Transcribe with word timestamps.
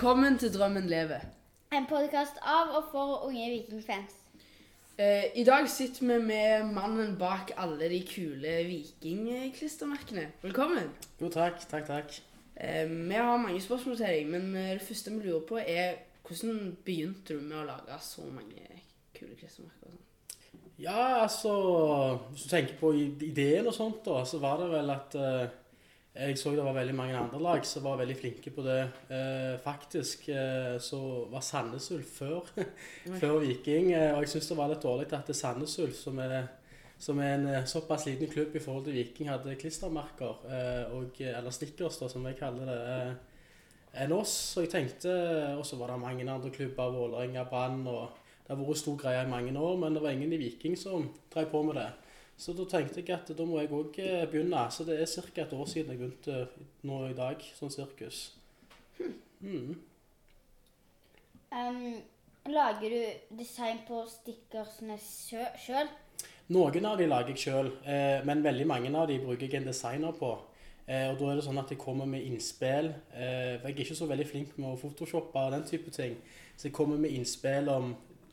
Velkommen 0.00 0.38
til 0.38 0.48
Drømmen 0.54 0.86
leve. 0.88 1.18
En 1.76 1.84
podkast 1.84 2.38
av 2.40 2.70
og 2.72 2.86
for 2.88 3.26
unge 3.26 3.50
vikingfans. 3.52 4.14
Eh, 4.96 5.26
I 5.36 5.44
dag 5.44 5.68
sitter 5.68 6.06
vi 6.08 6.16
med 6.24 6.70
mannen 6.72 7.18
bak 7.20 7.52
alle 7.60 7.90
de 7.92 7.98
kule 8.08 8.54
vikingklistremerkene. 8.64 10.24
Velkommen. 10.40 10.88
Jo, 11.20 11.28
takk. 11.28 11.60
Takk, 11.68 11.84
takk. 11.86 12.16
Eh, 12.56 12.88
vi 12.88 13.12
har 13.12 13.36
mange 13.36 13.60
spørsmål 13.60 14.00
til 14.00 14.06
deg, 14.06 14.32
men 14.32 14.56
eh, 14.56 14.70
det 14.78 14.88
første 14.88 15.12
vi 15.18 15.26
lurer 15.26 15.44
på 15.52 15.60
er 15.60 16.00
hvordan 16.24 16.76
begynte 16.84 17.36
du 17.36 17.44
med 17.44 17.60
å 17.60 17.68
lage 17.68 18.00
så 18.00 18.24
mange 18.24 18.80
kule 19.12 19.36
klistremerker? 19.36 19.84
sånn? 19.84 20.00
Ja, 20.80 21.20
altså 21.26 21.52
Hvis 22.30 22.48
du 22.48 22.54
tenker 22.56 22.80
på 22.80 22.94
ideen 22.96 23.68
og 23.68 23.76
sånt, 23.76 24.00
da, 24.08 24.24
så 24.24 24.40
var 24.40 24.64
det 24.64 24.72
vel 24.78 24.96
at 24.96 25.20
eh, 25.20 25.58
jeg 26.20 26.38
så 26.38 26.52
det 26.52 26.64
var 26.64 26.76
veldig 26.76 26.94
mange 26.94 27.16
andre 27.16 27.40
lag 27.42 27.66
som 27.66 27.84
var 27.86 27.98
veldig 28.00 28.16
flinke 28.18 28.52
på 28.52 28.64
det. 28.66 28.80
Eh, 29.08 29.56
faktisk 29.64 30.28
eh, 30.28 30.76
så 30.82 31.00
var 31.32 31.44
Sandnes 31.44 31.90
Ulf 31.96 32.16
før, 32.20 32.48
før 33.20 33.40
Viking, 33.44 33.92
eh, 33.96 34.12
og 34.14 34.26
jeg 34.26 34.34
syns 34.34 34.50
det 34.52 34.58
var 34.60 34.72
litt 34.72 34.84
dårlig 34.84 35.08
at 35.16 35.34
Sandnes 35.36 35.78
Ulf, 35.80 35.96
som 35.96 36.20
som 37.00 37.20
er 37.24 37.34
en 37.38 37.46
eh, 37.48 37.64
såpass 37.64 38.04
liten 38.06 38.28
klubb 38.28 38.56
i 38.56 38.60
forhold 38.60 38.84
til 38.84 38.98
Viking, 38.98 39.30
hadde 39.32 39.56
klistremerker, 39.60 40.42
eh, 40.52 40.92
og, 40.92 41.20
eller 41.24 41.54
stickers, 41.54 41.96
da, 41.96 42.10
som 42.12 42.26
jeg 42.28 42.36
kaller 42.36 42.68
det, 42.68 42.80
eh, 42.96 44.02
enn 44.04 44.12
oss. 44.12 44.34
Og 44.56 44.66
jeg 44.66 44.72
tenkte, 44.74 45.14
og 45.56 45.64
så 45.66 45.78
var 45.80 45.94
det 45.94 46.02
mange 46.02 46.28
andre 46.28 46.52
klubber, 46.52 46.92
Vålerenga, 46.92 47.46
Brann, 47.48 47.86
og 47.88 48.10
det 48.44 48.52
har 48.52 48.60
vært 48.60 48.82
stor 48.82 48.98
greie 49.00 49.24
i 49.24 49.30
mange 49.30 49.56
år, 49.56 49.80
men 49.80 49.96
det 49.96 50.04
var 50.04 50.12
ingen 50.12 50.36
i 50.36 50.42
Viking 50.42 50.76
som 50.76 51.08
drev 51.32 51.48
på 51.50 51.62
med 51.64 51.80
det. 51.80 51.88
Så 52.40 52.54
da 52.56 52.64
tenkte 52.64 53.02
jeg 53.02 53.12
at 53.12 53.28
da 53.36 53.44
må 53.44 53.60
jeg 53.60 53.68
òg 53.76 53.98
begynne. 54.32 54.62
Så 54.72 54.86
det 54.88 54.96
er 54.96 55.10
ca. 55.10 55.42
et 55.42 55.52
år 55.52 55.66
siden 55.68 55.92
jeg 55.92 56.00
begynte 56.00 56.38
nå 56.88 57.02
i 57.10 57.16
dag, 57.16 57.42
sånn 57.58 57.72
sirkus. 57.72 58.30
Mm. 59.40 59.74
Um, 61.52 61.98
lager 62.48 62.94
du 62.94 63.36
design 63.36 63.82
på 63.88 64.04
stickersene 64.08 64.96
sjøl? 65.00 65.90
Noen 66.50 66.86
av 66.88 66.96
de 66.98 67.06
lager 67.06 67.34
jeg 67.34 67.44
sjøl, 67.44 67.68
eh, 67.86 68.24
men 68.26 68.42
veldig 68.42 68.66
mange 68.66 68.90
av 68.98 69.06
de 69.06 69.20
bruker 69.22 69.46
jeg 69.46 69.60
en 69.60 69.68
designer 69.68 70.16
på. 70.18 70.32
Eh, 70.90 71.06
og 71.12 71.20
da 71.20 71.28
er 71.30 71.38
det 71.38 71.44
sånn 71.46 71.60
at 71.62 71.70
jeg 71.70 71.78
kommer 71.78 72.08
med 72.10 72.24
innspill. 72.26 72.90
Eh, 73.14 73.60
jeg 73.60 73.68
er 73.70 73.82
ikke 73.84 73.94
så 73.94 74.08
veldig 74.10 74.26
flink 74.26 74.56
med 74.58 74.72
å 74.72 74.78
photoshoppe 74.80 75.44
og 75.44 75.52
den 75.54 75.66
type 75.68 75.92
ting. 75.94 76.16
Så 76.56 76.66
jeg 76.66 76.74
kommer 76.74 76.98
med 76.98 77.14
innspill 77.14 77.70
om 77.70 77.92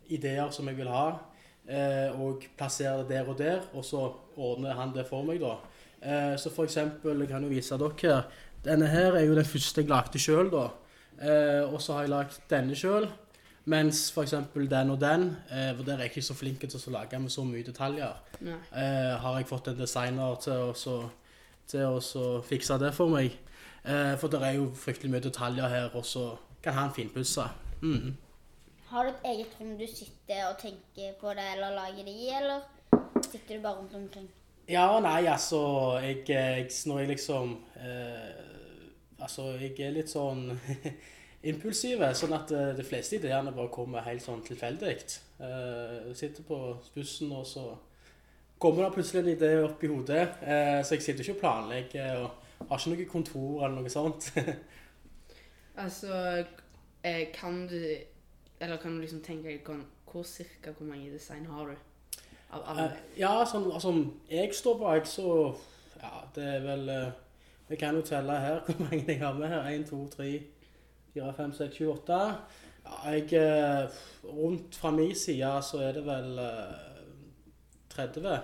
ideer 0.10 0.50
som 0.56 0.66
jeg 0.72 0.80
vil 0.80 0.90
ha, 0.90 1.20
eh, 1.68 2.20
og 2.20 2.46
plasserer 2.58 3.04
det 3.04 3.10
der 3.10 3.30
og 3.30 3.38
der, 3.38 3.62
og 3.74 3.86
så 3.86 4.08
ordner 4.36 4.74
han 4.78 4.94
det 4.96 5.08
for 5.10 5.28
meg, 5.28 5.42
da. 5.44 5.58
Eh, 6.02 6.36
så 6.40 6.52
for 6.54 6.64
eksempel, 6.64 7.20
jeg 7.20 7.30
kan 7.30 7.44
jo 7.44 7.50
vise 7.50 7.78
dere 7.78 8.02
her. 8.02 8.28
Denne 8.66 8.88
her 8.88 9.16
er 9.16 9.26
jo 9.28 9.36
den 9.36 9.46
første 9.46 9.82
jeg 9.82 9.90
lagde 9.90 10.20
sjøl, 10.20 10.52
da. 10.52 10.68
Eh, 11.22 11.64
og 11.74 11.82
så 11.82 11.94
har 11.94 12.06
jeg 12.06 12.14
lagd 12.14 12.42
denne 12.50 12.76
sjøl. 12.76 13.08
Mens 13.68 14.12
f.eks. 14.16 14.34
den 14.56 14.90
og 14.94 15.02
den, 15.02 15.36
eh, 15.52 15.74
for 15.76 15.84
der 15.84 15.98
er 15.98 16.06
jeg 16.06 16.12
ikke 16.16 16.22
så 16.22 16.34
flink 16.34 16.62
til 16.64 16.80
å 16.80 16.94
lage 16.94 17.20
med 17.20 17.30
så 17.30 17.44
mye 17.44 17.66
detaljer, 17.68 18.14
eh, 18.40 19.16
har 19.20 19.38
jeg 19.38 19.48
fått 19.50 19.68
en 19.68 19.80
designer 19.80 20.38
til 20.40 20.70
å, 20.70 20.74
så, 20.74 21.10
til 21.68 21.98
å 21.98 22.44
fikse 22.48 22.78
det 22.80 22.94
for 22.96 23.12
meg. 23.12 23.36
Eh, 23.84 24.16
for 24.20 24.32
det 24.32 24.40
er 24.44 24.56
jo 24.56 24.70
fryktelig 24.76 25.12
mye 25.12 25.26
detaljer 25.26 25.68
her, 25.68 25.90
og 25.96 26.06
så 26.06 26.30
kan 26.64 26.74
han 26.80 26.96
finpusse. 26.96 27.44
Mm. 27.82 28.16
Har 28.88 29.04
du 29.04 29.10
et 29.10 29.26
eget 29.34 29.56
rom 29.60 29.74
du 29.78 29.88
sitter 29.88 30.46
og 30.48 30.60
tenker 30.62 31.16
på 31.20 31.34
det 31.36 31.46
eller 31.54 31.76
lager 31.76 32.06
det 32.08 32.14
i, 32.14 32.30
eller 32.32 32.62
sitter 33.22 33.58
du 33.58 33.62
bare 33.62 33.82
rundt 33.82 33.96
omkring? 33.96 34.30
Ja 34.68 34.86
og 34.96 35.02
nei, 35.04 35.26
altså 35.28 35.60
jeg, 36.04 36.24
jeg, 36.30 36.70
Når 36.86 37.00
jeg 37.00 37.08
liksom 37.08 37.54
eh, 37.76 38.46
Altså, 39.20 39.54
jeg 39.58 39.74
er 39.80 39.96
litt 39.96 40.12
sånn 40.12 40.52
impulsive, 41.52 42.12
sånn 42.16 42.36
at 42.38 42.52
eh, 42.54 42.74
de 42.78 42.84
fleste 42.86 43.18
ideene 43.18 43.54
bare 43.56 43.72
kommer 43.74 44.06
helt 44.06 44.22
sånn 44.22 44.44
tilfeldig. 44.46 44.94
Eh, 45.42 46.12
sitter 46.14 46.46
på 46.46 46.60
bussen, 46.94 47.32
og 47.34 47.48
så 47.50 47.64
kommer 48.62 48.86
det 48.86 48.92
plutselig 48.94 49.24
en 49.24 49.32
idé 49.32 49.50
opp 49.64 49.82
i 49.82 49.90
hodet. 49.90 50.22
Eh, 50.46 50.84
så 50.86 50.96
jeg 50.96 51.08
sitter 51.08 51.26
ikke 51.26 51.38
og 51.40 51.42
planlegger 51.42 52.22
og 52.22 52.70
har 52.70 52.78
ikke 52.78 52.94
noe 52.94 53.10
kontor 53.10 53.66
eller 53.66 53.82
noe 53.82 53.94
sånt. 53.94 54.32
Altså, 55.78 56.10
eh, 57.06 57.28
kan 57.30 57.68
du 57.70 57.78
Eller 58.60 58.78
kan 58.82 58.96
du 58.96 59.02
liksom 59.02 59.22
tenke 59.22 59.60
hvor, 59.64 60.24
cirka 60.24 60.72
hvor 60.72 60.88
mange 60.88 61.12
design 61.14 61.46
har 61.46 61.66
du? 61.72 61.76
Av 62.52 62.64
alle? 62.72 62.84
Uh, 62.84 63.20
ja, 63.20 63.32
sånn 63.46 63.68
altså, 63.72 63.94
jeg 64.32 64.54
står 64.56 64.78
bak, 64.82 65.08
så 65.08 65.56
Ja, 65.98 66.22
det 66.36 66.46
er 66.46 66.62
vel 66.64 66.92
Vi 67.68 67.76
kan 67.76 67.98
jo 67.98 68.06
telle 68.06 68.38
her 68.40 68.62
hvor 68.66 68.80
mange 68.86 69.04
jeg 69.08 69.20
har 69.20 69.34
med 69.34 69.52
her. 69.52 69.68
1, 69.74 69.90
2, 69.90 70.04
3, 70.16 70.30
4, 71.14 71.34
5, 71.38 71.54
6, 71.60 71.80
7, 71.82 71.90
8. 71.92 72.20
Ja, 72.88 73.00
jeg 73.12 73.42
uh, 73.42 73.98
Rundt 74.28 74.76
fra 74.76 74.92
min 74.92 75.16
side 75.16 75.52
så 75.64 75.82
er 75.84 75.98
det 75.98 76.06
vel 76.06 76.40
eh, 76.40 76.98
30. 77.94 78.38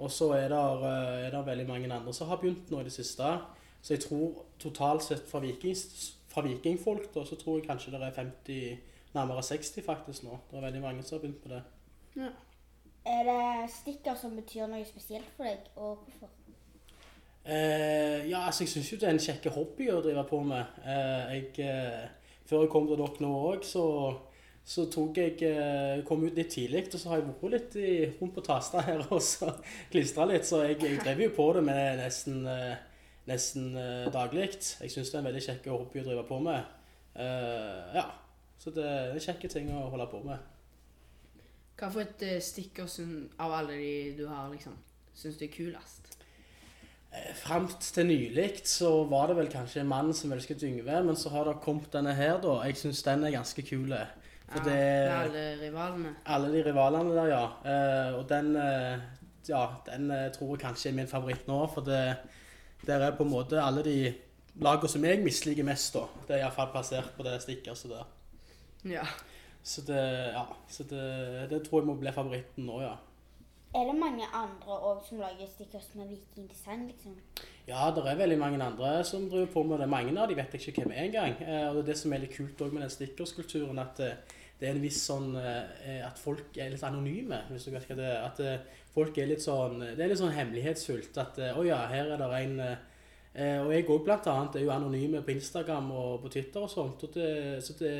Og 0.00 0.10
så 0.10 0.30
er 0.32 0.48
det 0.48 1.46
veldig 1.46 1.66
mange 1.68 1.92
andre 1.92 2.12
som 2.14 2.28
har 2.28 2.40
begynt 2.40 2.70
nå 2.70 2.80
i 2.80 2.86
det 2.86 2.92
siste. 2.92 3.34
Så 3.82 3.94
jeg 3.94 4.04
tror 4.04 4.44
totalt 4.60 5.04
sett 5.04 5.28
fra, 5.28 5.40
vikings, 5.40 6.14
fra 6.28 6.44
vikingfolk 6.44 7.10
da, 7.14 7.24
så 7.24 7.36
tror 7.36 7.58
jeg 7.58 7.66
kanskje 7.68 7.92
det 7.94 8.02
er 8.02 8.16
50, 8.16 8.78
nærmere 9.14 9.42
60 9.42 9.84
faktisk 9.86 10.26
nå. 10.26 10.38
Det 10.50 10.58
er 10.58 10.66
veldig 10.68 10.82
mange 10.84 11.02
som 11.02 11.16
har 11.16 11.24
begynt 11.24 11.42
på 11.42 11.52
det. 11.52 11.62
Ja. 12.16 12.30
Er 13.10 13.24
det 13.24 13.70
stikker 13.72 14.14
som 14.18 14.36
betyr 14.36 14.68
noe 14.68 14.84
spesielt 14.84 15.28
for 15.36 15.48
deg, 15.48 15.70
og 15.76 16.04
hvorfor? 16.04 16.28
Eh, 17.44 18.28
ja, 18.28 18.44
altså 18.46 18.66
jeg 18.66 18.72
syns 18.74 18.90
jo 18.92 18.98
det 19.00 19.08
er 19.08 19.14
en 19.16 19.22
kjekk 19.24 19.46
hobby 19.54 19.88
å 19.88 20.02
drive 20.04 20.24
på 20.28 20.42
med. 20.44 20.80
Eh, 20.84 21.30
jeg, 21.34 21.46
eh, 21.64 22.34
før 22.48 22.66
jeg 22.66 22.72
kom 22.74 22.90
til 22.90 23.00
dere 23.00 23.24
nå 23.24 23.30
òg, 23.48 23.64
så, 23.64 23.84
så 24.60 24.84
tok 24.92 25.22
jeg 25.22 25.38
eh, 25.48 26.04
kom 26.06 26.26
ut 26.26 26.36
litt 26.36 26.52
tidlig, 26.52 26.84
og 26.92 27.00
så 27.00 27.10
har 27.10 27.22
jeg 27.22 27.30
vært 27.30 27.56
litt 27.56 27.78
i, 27.80 27.90
rundt 28.20 28.36
på 28.36 28.44
Tasta 28.44 28.84
her 28.84 29.06
og 29.08 29.22
så 29.24 29.54
klistra 29.92 30.28
litt. 30.28 30.44
Så 30.48 30.60
jeg, 30.66 30.76
jeg 30.84 31.00
drev 31.00 31.24
jo 31.24 31.32
på 31.40 31.48
det 31.56 31.64
med 31.66 32.02
nesten, 32.02 32.42
eh, 32.44 33.06
nesten 33.30 33.72
eh, 33.80 34.10
daglig. 34.12 34.50
Jeg 34.76 34.92
syns 34.92 35.08
det 35.08 35.16
er 35.16 35.24
en 35.24 35.30
veldig 35.32 35.46
kjekk 35.48 35.70
hobby 35.72 36.04
å 36.04 36.08
drive 36.10 36.26
på 36.28 36.42
med. 36.44 36.76
Eh, 37.16 37.96
ja, 37.96 38.04
så 38.60 38.72
det 38.76 38.84
er 38.84 39.14
en 39.14 39.22
kjekke 39.24 39.48
ting 39.48 39.70
å 39.72 39.88
holde 39.92 40.06
på 40.12 40.20
med. 40.26 40.48
Hva 41.80 41.88
for 41.88 42.04
et 42.04 42.24
stikkord 42.44 42.92
av 43.40 43.54
alle 43.56 43.78
de 43.80 43.92
du 44.18 44.26
har, 44.28 44.50
liksom, 44.52 44.74
syns 45.16 45.38
du 45.40 45.46
er 45.46 45.54
kulest? 45.54 46.10
Eh, 47.10 47.32
Fram 47.34 47.66
til 47.82 48.06
nylig 48.06 48.50
så 48.68 48.90
var 49.10 49.30
det 49.30 49.38
vel 49.40 49.48
kanskje 49.50 49.80
en 49.82 49.88
mann 49.90 50.12
som 50.14 50.32
elsket 50.36 50.62
Yngve, 50.68 51.00
men 51.06 51.16
så 51.16 51.32
har 51.32 51.48
det 51.48 51.56
kommet 51.64 51.90
denne 51.94 52.12
her, 52.14 52.36
da. 52.42 52.60
Jeg 52.68 52.78
syns 52.82 53.02
den 53.06 53.24
er 53.24 53.34
ganske 53.34 53.64
kul. 53.66 53.96
For 54.50 54.60
Ja, 54.60 54.66
det 54.66 54.76
er 54.76 55.14
alle 55.14 55.46
rivalene? 55.62 56.14
Alle 56.26 56.52
de 56.52 56.62
rivalene 56.66 57.16
der, 57.16 57.32
ja. 57.32 57.42
Eh, 57.64 58.18
og 58.18 58.28
den 58.28 58.54
eh, 58.56 59.08
Ja, 59.48 59.64
den 59.86 60.10
eh, 60.12 60.28
tror 60.36 60.52
jeg 60.52 60.62
kanskje 60.66 60.90
er 60.90 60.98
min 61.00 61.08
favoritt 61.08 61.48
nå, 61.48 61.64
for 61.72 61.80
det 61.80 62.18
der 62.86 63.02
er 63.04 63.16
på 63.16 63.24
en 63.24 63.32
måte 63.32 63.60
alle 63.60 63.82
de 63.84 64.14
lagene 64.60 64.88
som 64.88 65.04
jeg 65.04 65.24
misliker 65.24 65.64
mest, 65.64 65.94
da. 65.96 66.06
Det 66.28 66.36
er 66.36 66.44
iallfall 66.44 66.70
plassert 66.72 67.12
på 67.16 67.24
det 67.26 67.40
stickerset 67.42 67.90
der. 67.92 68.06
Ja. 68.84 69.06
Så 69.62 69.84
det 69.86 70.00
Ja. 70.32 70.46
Så 70.68 70.84
det, 70.88 71.50
det 71.50 71.64
tror 71.66 71.80
jeg 71.80 71.90
må 71.90 71.98
bli 72.00 72.12
favoritten 72.12 72.66
nå, 72.66 72.80
ja. 72.82 72.96
Er 73.70 73.86
det 73.86 73.94
mange 74.00 74.26
andre 74.34 74.76
òg 74.82 75.02
som 75.06 75.20
lager 75.22 75.46
stickers 75.46 75.92
med 75.94 76.08
vikingdesign, 76.10 76.88
liksom? 76.88 77.12
Ja, 77.68 77.92
det 77.94 78.02
er 78.02 78.16
veldig 78.18 78.38
mange 78.40 78.58
andre 78.64 79.04
som 79.06 79.28
driver 79.30 79.52
på 79.52 79.62
med 79.62 79.78
det. 79.78 79.86
Mange 79.88 80.14
av 80.18 80.26
de 80.26 80.34
vet 80.34 80.56
jeg 80.56 80.72
ikke 80.72 80.82
hvem 80.82 80.94
er 80.96 81.04
engang. 81.06 81.36
Eh, 81.38 81.68
og 81.68 81.76
det 81.76 81.84
er 81.84 81.90
det 81.92 81.98
som 82.00 82.12
er 82.12 82.24
litt 82.24 82.34
kult 82.34 82.58
også 82.58 82.74
med 82.74 82.82
den 82.82 82.90
stickerskulturen, 82.90 83.78
at 83.78 84.02
eh, 84.02 84.40
det 84.58 84.68
er 84.68 84.74
en 84.74 84.82
viss 84.82 84.98
sånn 85.06 85.30
eh, 85.38 86.00
At 86.04 86.18
folk 86.20 86.58
er 86.58 86.72
litt 86.72 86.82
anonyme, 86.84 87.38
hvis 87.48 87.68
du 87.68 87.70
vet 87.76 87.86
hva 87.86 87.98
det 88.00 88.08
er. 88.10 88.26
At 88.26 88.90
folk 88.92 89.22
er 89.22 89.30
litt 89.30 89.44
sånn 89.44 89.78
Det 89.84 90.02
er 90.02 90.10
litt 90.10 90.20
sånn 90.20 90.34
hemmelighetsfullt. 90.34 91.22
At 91.22 91.38
å 91.52 91.62
oh 91.62 91.68
ja, 91.68 91.78
her 91.94 92.10
er 92.10 92.20
det 92.20 92.42
en 92.42 92.58
Og 93.64 93.72
jeg 93.72 93.86
òg 93.86 94.04
blant 94.04 94.26
annet 94.34 94.58
er 94.58 94.66
jo 94.66 94.74
anonyme 94.74 95.22
på 95.22 95.32
Instagram 95.36 95.94
og 95.94 96.26
på 96.26 96.34
Twitter 96.34 96.66
og 96.66 96.74
sånt. 96.74 97.06
Og 97.06 97.14
det, 97.14 97.30
så 97.62 97.78
det 97.78 97.94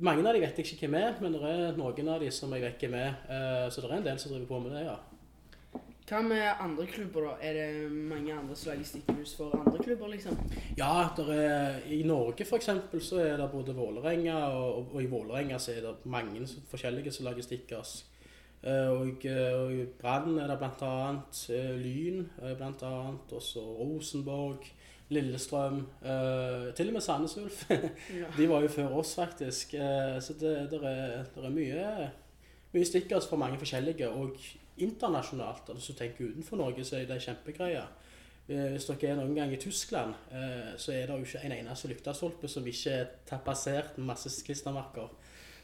mange 0.00 0.26
av 0.28 0.34
de 0.34 0.40
vet 0.40 0.58
jeg 0.58 0.66
ikke 0.66 0.86
hvem 0.86 0.96
er, 1.00 1.14
men 1.20 1.34
det 1.34 1.42
er 1.42 1.78
noen 1.78 2.08
av 2.08 2.20
de 2.22 2.30
som 2.34 2.52
jeg 2.54 2.62
vet 2.62 2.82
hvem 2.84 2.98
er. 2.98 3.14
Eh, 3.28 3.70
Så 3.70 3.80
det 3.82 3.90
er 3.90 3.96
en 3.96 4.04
del 4.10 4.18
som 4.18 4.32
driver 4.32 4.46
på 4.46 4.60
med 4.64 4.76
det, 4.76 4.84
ja. 4.86 4.96
Hva 6.08 6.22
med 6.24 6.60
andre 6.64 6.86
klubber, 6.88 7.26
da? 7.26 7.32
Er 7.44 7.52
det 7.52 7.92
mange 7.92 8.32
andre 8.32 8.54
som 8.56 8.70
lager 8.72 8.84
stickers 8.88 9.34
for 9.36 9.52
andre 9.58 9.82
klubber, 9.84 10.08
liksom? 10.08 10.38
Ja, 10.78 11.08
der 11.16 11.32
er, 11.34 11.80
i 11.84 12.02
Norge 12.02 12.46
for 12.48 12.56
eksempel 12.56 13.02
så 13.04 13.18
er 13.20 13.36
det 13.36 13.50
både 13.52 13.74
Vålerenga, 13.76 14.38
og, 14.56 14.94
og 14.94 15.02
i 15.02 15.10
Vålerenga 15.10 15.58
så 15.60 15.74
er 15.74 15.82
det 15.84 15.96
mange 16.08 16.46
forskjellige 16.70 17.12
som 17.12 17.28
lager 17.28 17.44
stickers. 17.44 18.06
Eh, 18.62 18.88
Og, 18.88 19.26
eh, 19.26 19.52
og 19.54 19.88
Brann 20.00 20.38
er 20.38 20.48
det 20.48 20.70
eh, 21.50 21.76
Lyn, 21.76 22.24
bl.a. 22.40 22.72
annet, 22.88 23.32
også 23.32 23.60
Rosenborg, 23.60 24.64
Lillestrøm, 25.08 25.86
uh, 26.02 26.74
til 26.76 26.90
og 26.90 26.92
med 26.92 27.00
Sandnes 27.00 27.36
Ulf. 27.36 27.62
De 28.38 28.48
var 28.48 28.60
jo 28.60 28.68
før 28.68 28.96
oss 29.00 29.14
faktisk, 29.14 29.74
Uh, 29.74 30.20
så 30.20 30.34
det, 30.40 30.70
det, 30.70 30.80
er, 30.82 31.24
det, 31.34 31.44
er 31.44 31.54
mye, 31.54 32.10
mye 32.72 32.84
stickers 32.84 33.28
fra 33.28 33.36
mange 33.36 33.58
forskjellige, 33.58 34.08
og 34.08 34.36
internasjonalt, 34.76 35.68
altså 35.68 35.74
hvis 35.74 35.86
du 35.86 35.92
tenker 35.98 36.28
utenfor 36.30 36.56
Norge 36.56 36.84
så 36.84 36.96
er 36.96 37.06
det 37.08 37.22
kjempegreier. 37.22 37.88
eh, 38.48 38.68
hvis 38.72 38.84
dere 38.88 39.10
er 39.10 39.16
noen 39.18 39.34
gang 39.34 39.52
i 39.52 39.56
Tyskland, 39.60 40.14
så 40.76 40.92
er 40.92 41.06
det 41.06 41.16
jo 41.18 41.24
ikke 41.26 41.40
en 41.44 41.52
eneste 41.52 41.88
lyktestolpe 41.90 42.48
som 42.48 42.66
ikke 42.66 42.90
er 42.90 43.10
tapasert 43.26 43.98
med 43.98 44.06
masse 44.06 44.30
klistremerker. 44.46 45.10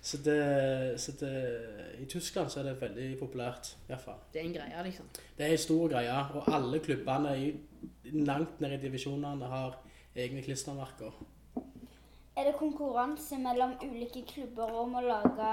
Så 0.05 0.19
det, 0.25 1.01
så 1.01 1.13
det 1.21 1.61
I 2.03 2.05
Tyskland 2.05 2.51
så 2.51 2.61
er 2.61 2.65
det 2.65 2.81
veldig 2.81 3.19
populært, 3.19 3.71
iallfall. 3.89 4.19
Det 4.33 4.43
er 4.43 4.45
en 4.45 4.53
greie, 4.53 4.83
liksom. 4.85 5.07
Det 5.39 5.47
er 5.47 5.55
en 5.55 5.63
stor 5.63 5.89
greie, 5.89 6.19
og 6.35 6.51
alle 6.55 6.81
klubbene 6.85 7.33
i, 7.41 7.47
langt 8.27 8.61
ned 8.61 8.77
i 8.77 8.83
divisjonene 8.83 9.49
har 9.51 9.79
egne 10.15 10.43
klistremerker. 10.45 11.13
Er 12.35 12.49
det 12.49 12.57
konkurranse 12.59 13.39
mellom 13.39 13.77
ulike 13.83 14.25
klubber 14.27 14.73
om 14.81 14.97
å 14.99 15.03
lage 15.05 15.51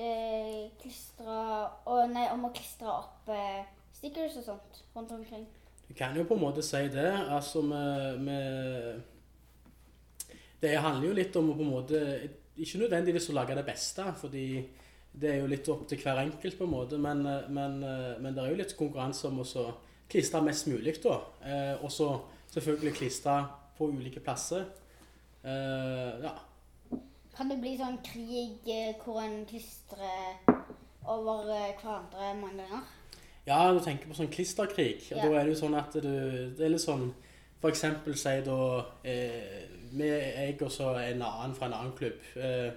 eh, 0.00 0.70
klistre 0.80 1.34
og, 1.84 1.98
Nei, 2.14 2.30
om 2.32 2.46
å 2.48 2.52
klistre 2.54 2.88
opp 2.88 3.28
eh, 3.28 3.66
stickers 3.92 4.38
og 4.40 4.46
sånt 4.46 4.80
rundt 4.94 5.12
omkring? 5.12 5.44
Du 5.84 5.92
kan 5.98 6.16
jo 6.16 6.24
på 6.24 6.38
en 6.38 6.44
måte 6.46 6.64
si 6.64 6.80
det. 6.88 7.10
Altså 7.28 7.60
med, 7.62 8.22
med 8.24 9.02
Det 10.62 10.78
handler 10.80 11.10
jo 11.10 11.18
litt 11.20 11.36
om 11.36 11.50
å 11.52 11.58
på 11.58 11.66
en 11.66 11.74
måte 11.74 12.00
Ikke 12.56 12.80
nødvendigvis 12.80 13.28
å 13.28 13.36
lage 13.36 13.58
det 13.58 13.66
beste, 13.68 14.08
fordi 14.16 14.46
det 15.14 15.28
er 15.30 15.42
jo 15.42 15.50
litt 15.50 15.68
opp 15.70 15.84
til 15.86 16.00
hver 16.00 16.24
enkelt, 16.24 16.56
på 16.58 16.64
en 16.64 16.72
måte, 16.72 16.96
men, 16.98 17.20
men, 17.54 17.76
men 18.18 18.34
det 18.34 18.40
er 18.42 18.48
jo 18.50 18.58
litt 18.58 18.72
konkurranse 18.78 19.28
om 19.28 19.44
å 19.44 19.66
klistre 20.10 20.42
mest 20.42 20.66
mulig, 20.70 20.96
da. 21.02 21.18
Eh, 21.44 21.84
og 21.84 21.92
så 21.92 22.08
selvfølgelig 22.54 22.94
klistre 22.98 23.38
på 23.78 23.88
ulike 23.90 24.20
plasser. 24.20 24.64
Eh, 25.44 26.22
ja. 26.24 26.34
Kan 27.36 27.50
det 27.50 27.58
bli 27.60 27.74
sånn 27.76 27.98
krig 28.06 28.68
eh, 28.70 28.94
hvor 29.02 29.18
en 29.24 29.40
klistrer 29.50 30.38
over 31.10 31.48
hverandre 31.48 32.34
mange 32.40 32.62
ganger? 32.62 32.84
Ja, 33.46 33.58
du 33.74 33.80
tenker 33.84 34.08
på 34.08 34.16
sånn 34.16 34.30
klisterkrig. 34.32 35.10
Og 35.12 35.18
Ja. 35.18 35.24
da 35.28 35.40
er 35.40 35.44
det 35.44 35.52
jo 35.54 35.66
sånn 35.66 35.74
at 35.76 35.92
du 35.92 36.00
Det 36.56 36.64
er 36.64 36.70
litt 36.72 36.80
sånn 36.80 37.12
For 37.60 37.68
eksempel 37.70 38.16
si 38.16 38.40
da 38.44 38.84
eh, 39.04 39.66
med 39.92 40.06
jeg 40.36 40.62
og 40.62 40.70
så 40.70 40.94
en 41.00 41.22
annen 41.22 41.54
fra 41.54 41.66
en 41.66 41.72
annen 41.72 41.92
klubb. 41.96 42.20
Eh, 42.36 42.72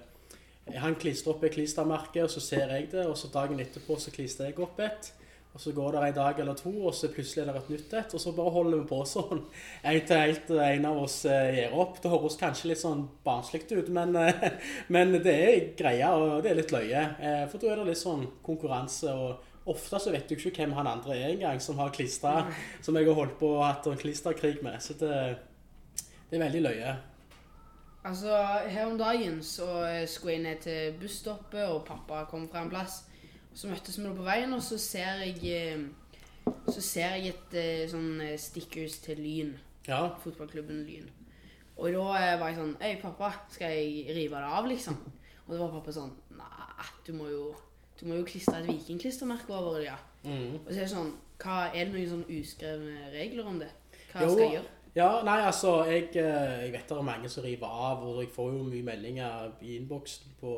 han 0.78 0.94
klistrer 0.96 1.34
opp 1.34 1.44
et 1.44 1.52
klistermerke, 1.52 2.22
og 2.22 2.30
så 2.30 2.40
ser 2.40 2.68
jeg 2.68 2.90
det, 2.90 3.06
og 3.06 3.16
så 3.16 3.28
dagen 3.32 3.58
etterpå 3.60 3.96
så 3.98 4.10
klistrer 4.10 4.46
jeg 4.46 4.58
opp 4.60 4.78
et. 4.80 5.12
Og 5.58 5.62
så 5.64 5.72
går 5.74 5.96
det 5.96 6.00
en 6.06 6.14
dag 6.14 6.38
eller 6.38 6.54
to, 6.54 6.70
og 6.86 6.92
så 6.94 7.08
plutselig 7.10 7.40
er 7.42 7.48
det 7.50 7.58
et 7.58 7.70
nytt 7.72 7.94
et, 7.98 8.12
og 8.14 8.20
så 8.22 8.30
bare 8.36 8.50
holder 8.54 8.76
vi 8.78 8.84
på 8.86 8.98
sånn. 9.10 9.40
En 9.90 10.04
til 10.06 10.20
helt 10.20 10.52
en 10.54 10.86
av 10.86 11.00
oss 11.02 11.16
eh, 11.26 11.48
gir 11.56 11.74
opp. 11.74 11.96
Det 11.98 12.12
høres 12.12 12.36
kanskje 12.38 12.70
litt 12.70 12.78
sånn 12.78 13.02
barnslig 13.26 13.64
ut, 13.72 13.90
men, 13.96 14.14
eh, 14.20 14.46
men 14.94 15.16
det 15.18 15.34
er 15.34 15.66
greia, 15.80 16.12
og 16.14 16.44
det 16.46 16.52
er 16.52 16.60
litt 16.60 16.76
løye. 16.76 17.02
Eh, 17.18 17.42
for 17.50 17.58
da 17.58 17.72
er 17.72 17.82
det 17.82 17.88
litt 17.88 18.02
sånn 18.04 18.22
konkurranse, 18.46 19.10
og 19.10 19.74
ofte 19.74 19.98
så 19.98 20.14
vet 20.14 20.30
du 20.30 20.36
ikke 20.36 20.54
hvem 20.60 20.78
han 20.78 20.92
andre 20.94 21.18
er 21.18 21.32
engang, 21.32 21.58
som 21.58 21.82
har 21.82 21.90
klistra, 21.90 22.46
som 22.78 22.94
jeg 22.94 23.10
har 23.10 23.18
holdt 23.18 23.34
på 23.42 23.50
å 23.56 23.66
hatt 23.66 23.90
en 23.90 23.98
klisterkrig 23.98 24.62
med. 24.62 24.78
Så 24.78 24.94
det, 25.02 25.18
det 26.30 26.38
er 26.38 26.46
veldig 26.46 26.64
løye. 26.68 26.96
Altså, 28.06 28.30
her 28.70 28.86
om 28.86 28.94
dagen 29.02 29.42
så 29.42 29.66
eh, 29.90 30.06
skulle 30.06 30.38
jeg 30.38 30.46
ned 30.46 30.62
til 30.70 30.94
busstoppet, 31.02 31.66
og 31.66 31.82
pappa 31.90 32.28
kom 32.30 32.46
fra 32.46 32.62
en 32.62 32.70
plass. 32.70 33.07
Så 33.58 33.66
møttes 33.66 33.96
vi 33.98 34.10
på 34.14 34.22
veien, 34.22 34.52
og 34.54 34.62
så 34.62 34.76
ser 34.78 35.24
jeg 35.24 35.38
eh, 35.50 36.52
Så 36.70 36.82
ser 36.84 37.16
jeg 37.18 37.32
et 37.32 37.56
eh, 37.58 37.86
sånn 37.90 38.20
eh, 38.22 38.36
stickers 38.38 39.00
til 39.02 39.18
Lyn. 39.18 39.56
Ja. 39.88 40.04
Fotballklubben 40.22 40.84
Lyn. 40.86 41.08
Og 41.78 41.90
da 41.94 42.04
var 42.38 42.50
jeg 42.50 42.58
sånn 42.60 42.76
Hei, 42.82 42.92
pappa, 43.02 43.32
skal 43.50 43.74
jeg 43.74 44.14
rive 44.14 44.38
det 44.38 44.52
av, 44.60 44.68
liksom? 44.70 45.00
Og 45.46 45.52
da 45.54 45.60
var 45.64 45.74
pappa 45.78 45.94
sånn 45.96 46.14
Nei, 46.38 46.86
du 47.06 47.12
må 47.18 47.28
jo 47.32 47.50
Du 47.98 48.06
må 48.06 48.20
jo 48.20 48.26
klistre 48.28 48.60
et 48.60 48.70
vikingklistremerke 48.70 49.54
over 49.54 49.80
det, 49.80 49.88
ja. 49.88 49.98
Mm. 50.22 50.58
Og 50.60 50.70
så 50.70 50.76
er 50.76 50.84
det 50.84 50.92
sånn 50.94 51.12
hva, 51.42 51.60
Er 51.72 51.86
det 51.88 51.94
noen 51.94 52.10
sånn 52.14 52.26
uskrevne 52.38 53.12
regler 53.14 53.46
om 53.50 53.58
det? 53.62 53.70
Hva 54.12 54.22
Jo. 54.26 54.34
skal 54.34 54.44
jeg 54.44 54.58
gjøre? 54.60 54.74
Ja, 54.98 55.08
nei, 55.22 55.38
altså, 55.46 55.72
jeg, 55.86 56.08
jeg 56.16 56.70
vet 56.72 56.90
det 56.90 56.96
er 56.96 57.06
mange 57.06 57.28
som 57.30 57.44
river 57.44 57.70
av, 57.70 58.00
og 58.02 58.22
jeg 58.22 58.30
får 58.34 58.54
jo 58.54 58.64
mye 58.66 58.86
meldinger 58.86 59.50
i 59.62 59.76
innboksen 59.76 60.32
på 60.40 60.54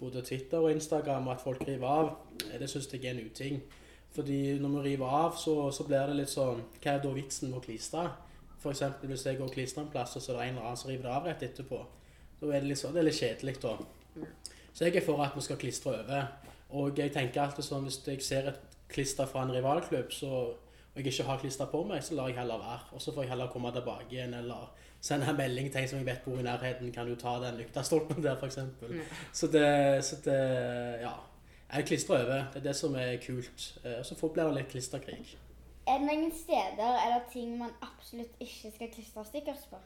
både 0.00 0.22
Twitter 0.22 0.58
og 0.58 0.72
Instagram 0.72 1.28
at 1.28 1.40
folk 1.40 1.64
river 1.68 1.88
av. 1.88 2.12
Eh, 2.50 2.58
Det 2.58 2.70
synes 2.70 2.92
jeg 2.92 3.04
er 3.04 3.10
en 3.10 3.26
uting. 3.26 3.62
Fordi 4.14 4.58
når 4.58 4.68
vi 4.68 4.88
river 4.88 5.06
av, 5.06 5.36
så, 5.36 5.70
så 5.72 5.84
blir 5.84 6.06
det 6.06 6.16
litt 6.16 6.30
sånn, 6.30 6.62
hva 6.82 6.92
er 6.92 7.02
da 7.02 7.12
vitsen 7.14 7.50
med 7.50 7.58
å 7.58 7.64
klistre? 7.64 8.10
Eksempel 8.64 9.10
hvis 9.10 9.26
jeg 9.26 9.36
går 9.36 9.44
og 9.50 9.52
klistrer 9.52 9.82
en 9.82 9.90
plass, 9.92 10.14
og 10.16 10.22
så 10.22 10.32
er 10.32 10.36
det 10.38 10.44
en 10.44 10.54
eller 10.54 10.66
annen 10.68 10.78
som 10.80 10.90
river 10.90 11.02
det 11.04 11.12
av 11.12 11.26
rett 11.28 11.42
etterpå. 11.42 11.80
Da 12.40 12.46
er 12.46 12.62
det 12.62 12.70
litt, 12.70 12.78
sånn, 12.80 12.94
det 12.94 13.02
er 13.02 13.08
litt 13.10 13.18
kjedelig 13.18 13.58
da. 13.60 13.74
Så 14.72 14.86
jeg 14.86 14.96
er 14.96 15.04
for 15.04 15.20
at 15.20 15.34
vi 15.36 15.42
skal 15.44 15.58
klistre 15.60 15.92
over. 15.98 16.30
Og 16.70 16.96
jeg 16.98 17.12
tenker 17.12 17.42
alltid 17.42 17.66
sånn, 17.66 17.84
hvis 17.84 18.00
jeg 18.06 18.22
ser 18.24 18.48
et 18.54 18.78
klister 18.88 19.28
fra 19.28 19.42
en 19.44 19.52
rivalklubb, 19.52 20.14
så 20.14 20.30
og 20.94 21.00
jeg 21.02 21.10
ikke 21.10 21.24
har 21.26 21.38
klister 21.42 21.66
på 21.66 21.80
meg, 21.88 22.04
så 22.06 22.14
lar 22.14 22.28
jeg 22.30 22.38
heller 22.38 22.60
være. 22.62 22.92
Og 22.94 23.02
så 23.02 23.10
får 23.12 23.24
jeg 23.24 23.30
heller 23.32 23.48
komme 23.50 23.72
tilbake 23.74 24.12
igjen, 24.14 24.34
eller 24.38 24.68
sende 25.04 25.28
en 25.28 25.36
melding 25.36 25.66
til 25.72 25.82
en 25.82 25.88
som 25.90 25.98
jeg 26.00 26.06
vet 26.08 26.22
bor 26.24 26.38
i 26.40 26.44
nærheten. 26.46 26.92
Kan 26.94 27.08
du 27.10 27.14
ta 27.20 27.34
den 27.42 27.58
lyktestolpen 27.60 28.22
der, 28.24 28.38
eksempel. 28.48 29.00
Så 29.36 29.50
det, 29.52 29.66
så 30.06 30.16
det, 30.24 30.38
ja. 31.04 31.12
Jeg 31.74 31.86
klistrer 31.88 32.22
over. 32.24 32.44
Det 32.54 32.60
er 32.62 32.68
det 32.68 32.76
som 32.78 32.94
er 33.00 33.16
kult. 33.24 33.64
Eh, 33.84 33.98
Og 33.98 34.06
så 34.06 34.14
får- 34.16 34.32
blir 34.36 34.44
det 34.48 34.54
litt 34.60 34.68
klisterkrig. 34.72 35.36
Er 35.86 35.98
det 36.00 36.06
noen 36.08 36.30
steder 36.32 36.94
eller 37.04 37.24
ting 37.32 37.58
man 37.58 37.72
absolutt 37.84 38.40
ikke 38.40 38.70
skal 38.72 38.88
klistre 38.94 39.24
stickers 39.28 39.66
på? 39.70 39.76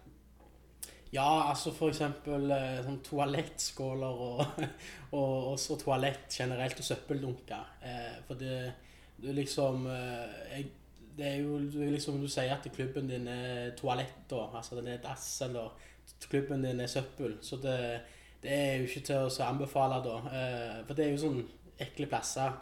Ja, 1.12 1.48
altså 1.50 1.72
eksempel 1.88 2.50
eh, 2.52 2.82
sånn 2.84 3.00
toalettskåler 3.06 4.20
og, 4.28 4.42
og 5.18 5.52
også 5.54 5.78
toalett 5.80 6.28
generelt 6.36 6.78
og 6.78 6.84
søppeldunker. 6.84 7.64
Eh, 7.82 8.18
for 8.28 8.34
det, 8.38 8.58
det 9.22 9.34
liksom 9.34 9.86
eh, 9.88 10.36
jeg, 10.52 10.66
Det 11.18 11.26
er 11.26 11.40
jo 11.42 11.58
liksom 11.90 12.20
du 12.22 12.28
sier 12.30 12.52
at 12.54 12.66
klubben 12.74 13.08
din 13.10 13.26
er 13.28 13.72
toalett, 13.78 14.20
da. 14.30 14.44
Altså 14.54 14.78
den 14.78 14.86
er 14.94 15.00
dass, 15.02 15.26
eller 15.42 15.72
klubben 16.30 16.62
din 16.62 16.80
er 16.80 16.86
søppel. 16.90 17.36
Så 17.42 17.58
det, 17.62 17.76
det 18.42 18.52
er 18.54 18.76
jo 18.78 18.86
ikke 18.86 19.02
til 19.10 19.26
å 19.26 19.46
anbefale, 19.48 19.98
da. 20.06 20.16
Eh, 20.30 20.80
for 20.86 20.94
det 20.94 21.06
er 21.08 21.14
jo 21.16 21.22
sånn 21.26 21.40
ekle 21.82 22.06
plasser. 22.10 22.54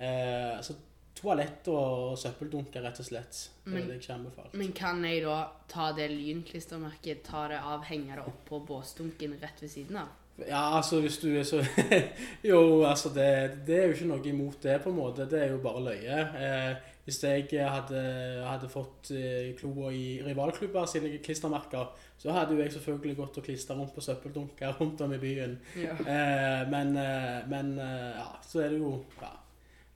Eh, 0.00 0.56
så 0.66 0.74
toalett 1.20 1.66
og 1.68 2.14
søppeldunker, 2.18 2.82
rett 2.82 2.98
og 3.02 3.06
slett. 3.06 3.40
Det 3.64 3.72
Men- 3.74 3.82
er 3.82 3.86
det 3.86 3.96
jeg 3.98 4.02
ikke 4.04 4.14
anbefaler. 4.18 4.54
Men 4.58 4.72
kan 4.72 5.04
jeg 5.04 5.22
da 5.22 5.38
ta 5.68 5.92
det 5.92 6.10
lynklistremerket, 6.10 7.22
ta 7.26 7.46
det 7.48 7.58
av, 7.60 7.84
henge 7.84 8.14
det 8.16 8.24
opp 8.26 8.44
på 8.48 8.60
båsdunken 8.66 9.36
rett 9.42 9.60
ved 9.62 9.70
siden 9.70 9.96
av? 10.02 10.08
Ja, 10.48 10.62
altså 10.78 11.02
hvis 11.02 11.18
du 11.20 11.28
er 11.36 11.42
så 11.44 11.58
Jo, 12.50 12.82
altså 12.88 13.10
det, 13.12 13.26
det 13.66 13.76
er 13.76 13.86
jo 13.90 13.92
ikke 13.98 14.06
noe 14.08 14.24
imot 14.30 14.62
det, 14.62 14.78
på 14.82 14.88
en 14.90 14.96
måte. 14.96 15.26
Det 15.28 15.42
er 15.42 15.50
jo 15.52 15.58
bare 15.60 15.82
løye. 15.84 16.20
Eh, 16.40 16.76
hvis 17.04 17.22
jeg 17.24 17.46
hadde, 17.64 18.00
hadde 18.44 18.70
fått 18.70 19.10
eh, 19.16 19.50
kloa 19.58 19.90
i 19.96 20.20
rivalklubber 20.24 20.86
sine 20.90 21.12
klistremerker, 21.24 21.90
så 22.20 22.34
hadde 22.36 22.54
jo 22.54 22.62
jeg 22.62 22.74
selvfølgelig 22.76 23.16
gått 23.18 23.38
og 23.40 23.46
klistra 23.46 23.76
rundt 23.78 23.94
på 23.96 24.04
søppeldunker 24.04 24.76
rundt 24.80 25.00
om 25.00 25.14
i 25.16 25.20
byen. 25.22 25.58
Ja. 25.80 25.96
Eh, 25.98 26.64
men, 26.70 26.96
eh, 27.00 27.38
men 27.50 27.76
eh, 27.80 28.18
ja, 28.20 28.32
så 28.46 28.64
er 28.66 28.74
det 28.74 28.82
jo 28.82 28.98
Ja. 29.20 29.36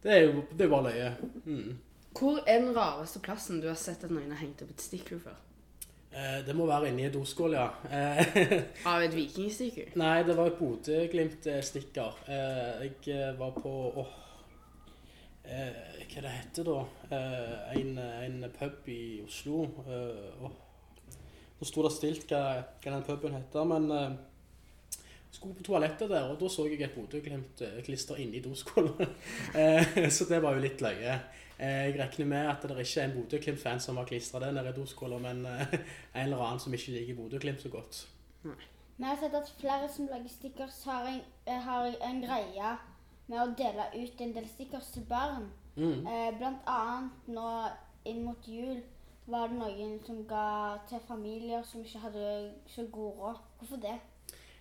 Det 0.05 0.13
er 0.13 0.27
jo 0.27 0.43
det 0.53 0.67
er 0.67 0.69
bare 0.69 0.91
løye. 0.91 1.13
Mm. 1.45 1.79
Hvor 2.19 2.43
er 2.47 2.61
den 2.61 2.77
rareste 2.77 3.21
plassen 3.25 3.61
du 3.63 3.71
har 3.71 3.79
sett 3.81 4.05
at 4.05 4.13
noen 4.13 4.31
har 4.31 4.43
hengt 4.43 4.61
opp 4.63 4.75
et 4.75 4.85
stikkord 4.85 5.23
før? 5.25 5.39
Eh, 6.15 6.41
det 6.47 6.55
må 6.55 6.67
være 6.69 6.93
inni 6.93 7.09
en 7.09 7.15
doskål, 7.15 7.57
ja. 7.57 7.69
Eh, 7.91 8.53
Av 8.91 9.03
et 9.03 9.15
vikingstikker? 9.17 9.95
Nei, 9.99 10.19
det 10.27 10.37
var 10.39 10.53
et 10.53 10.61
Bodø-Glimt-stikker. 10.61 12.21
Eh, 12.29 12.85
jeg 12.85 13.17
eh, 13.17 13.33
var 13.39 13.57
på 13.57 13.73
åh, 14.03 14.13
eh, 15.45 16.05
Hva 16.11 16.23
det 16.25 16.35
heter 16.35 16.69
da? 16.69 16.77
Eh, 17.11 17.79
en, 17.81 17.99
en 17.99 18.51
pub 18.59 18.89
i 18.93 19.23
Oslo. 19.25 19.65
Eh. 19.87 20.53
Nå 21.59 21.69
sto 21.69 21.85
det 21.87 21.93
stilt 21.95 22.31
hva, 22.31 22.45
hva 22.83 22.93
den 22.93 23.05
puben 23.07 23.37
heter, 23.37 23.69
men 23.69 23.91
eh, 23.95 24.17
jeg 25.35 25.39
skulle 25.39 25.57
på 25.59 25.67
toalettet 25.67 26.11
der, 26.11 26.29
og 26.31 26.37
da 26.39 26.49
så 26.51 26.67
jeg 26.69 26.83
et 26.83 26.95
Bodø-Glimt-klister 26.95 28.21
inni 28.23 28.43
doskålen. 28.43 29.15
eh, 29.61 30.05
så 30.11 30.29
det 30.31 30.43
var 30.45 30.55
jo 30.55 30.63
litt 30.63 30.85
løye. 30.85 31.17
Eh, 31.59 31.81
jeg 31.89 31.97
regner 31.99 32.29
med 32.31 32.51
at 32.51 32.67
det 32.67 32.77
ikke 32.83 33.01
er 33.01 33.09
en 33.09 33.17
Bodø-Glimt-fan 33.17 33.83
som 33.83 33.99
har 33.99 34.07
klistra 34.11 34.43
det 34.43 34.53
nede 34.55 34.71
i 34.71 34.77
doskåla, 34.77 35.19
men 35.23 35.45
eh, 35.51 35.75
en 36.15 36.27
eller 36.27 36.43
annen 36.43 36.63
som 36.63 36.75
ikke 36.75 36.95
liker 36.97 37.19
Bodø-Glimt 37.19 37.63
så 37.63 37.73
godt. 37.73 38.05
Vi 38.45 39.03
har 39.03 39.19
sett 39.19 39.35
at 39.35 39.51
flere 39.59 39.89
som 39.91 40.07
lager 40.11 40.31
stickers, 40.31 40.83
har 40.87 41.07
en, 41.11 41.21
eh, 41.47 41.61
har 41.67 41.95
en 42.11 42.21
greie 42.23 42.75
med 43.27 43.41
å 43.41 43.53
dele 43.57 43.89
ut 43.95 44.21
en 44.21 44.35
del 44.37 44.49
stickers 44.49 44.91
til 44.95 45.07
barn. 45.09 45.49
Mm. 45.77 46.07
Eh, 46.07 46.31
blant 46.39 46.67
annet 46.71 47.31
nå 47.35 47.49
inn 48.09 48.23
mot 48.27 48.49
jul 48.49 48.83
var 49.27 49.49
det 49.49 49.59
noen 49.59 49.95
som 50.05 50.21
ga 50.29 50.77
til 50.89 51.01
familier 51.09 51.65
som 51.65 51.85
ikke 51.85 52.03
hadde 52.03 52.27
så 52.69 52.85
god 52.93 53.23
råd. 53.23 53.41
Hvorfor 53.59 53.81
det? 53.81 53.97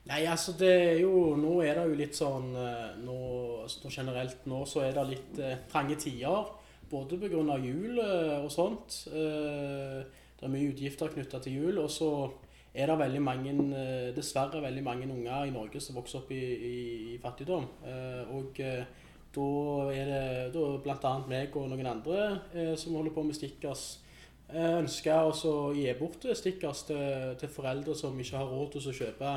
Nei, 0.08 0.24
altså 0.27 0.51
det 0.60 0.72
er 0.74 0.98
jo 1.00 1.38
Nå 1.39 1.62
er 1.63 1.77
det 1.77 1.84
jo 1.88 1.96
litt 1.96 2.17
sånn 2.17 2.50
eh, 2.60 2.96
nå, 3.05 3.17
altså, 3.63 3.88
Generelt 3.88 4.48
nå 4.51 4.65
så 4.67 4.82
er 4.84 4.98
det 4.98 5.05
litt 5.12 5.39
eh, 5.39 5.62
trange 5.72 5.96
tider. 6.00 6.51
Både 6.91 7.17
pga. 7.17 7.58
jul 7.63 8.00
eh, 8.00 8.39
og 8.43 8.51
sånt. 8.51 9.03
Eh, 9.12 10.03
det 10.39 10.48
er 10.48 10.51
mye 10.51 10.74
utgifter 10.74 11.13
knytta 11.13 11.39
til 11.43 11.60
jul. 11.62 11.79
Og 11.84 11.91
så 11.91 12.10
er 12.74 12.89
det 12.89 13.00
veldig 13.00 13.22
mange, 13.22 13.51
eh, 13.77 14.15
dessverre 14.15 14.62
veldig 14.62 14.84
mange 14.84 15.08
unger 15.13 15.46
i 15.46 15.53
Norge 15.53 15.80
som 15.82 15.96
vokser 15.96 16.20
opp 16.20 16.32
i, 16.32 16.42
i, 16.42 16.77
i 17.13 17.18
fattigdom. 17.22 17.68
Eh, 17.86 18.34
og 18.34 18.60
eh, 18.60 18.86
da 19.34 19.50
er 19.94 20.10
det 20.10 20.53
da 20.53 20.63
bl.a. 20.82 21.12
meg 21.30 21.56
og 21.58 21.70
noen 21.70 21.89
andre 21.89 22.75
som 22.77 22.94
holder 22.94 23.13
på 23.13 23.24
med 23.25 23.34
stickers. 23.34 24.00
Jeg 24.46 24.84
ønsker 24.84 25.25
også 25.25 25.50
å 25.50 25.72
gi 25.74 25.88
bort 25.98 26.27
stickers 26.38 26.84
til, 26.86 27.34
til 27.42 27.50
foreldre 27.50 27.96
som 27.98 28.20
ikke 28.20 28.38
har 28.38 28.51
råd 28.51 28.75
til 28.75 28.92
å 28.92 28.94
kjøpe 29.00 29.32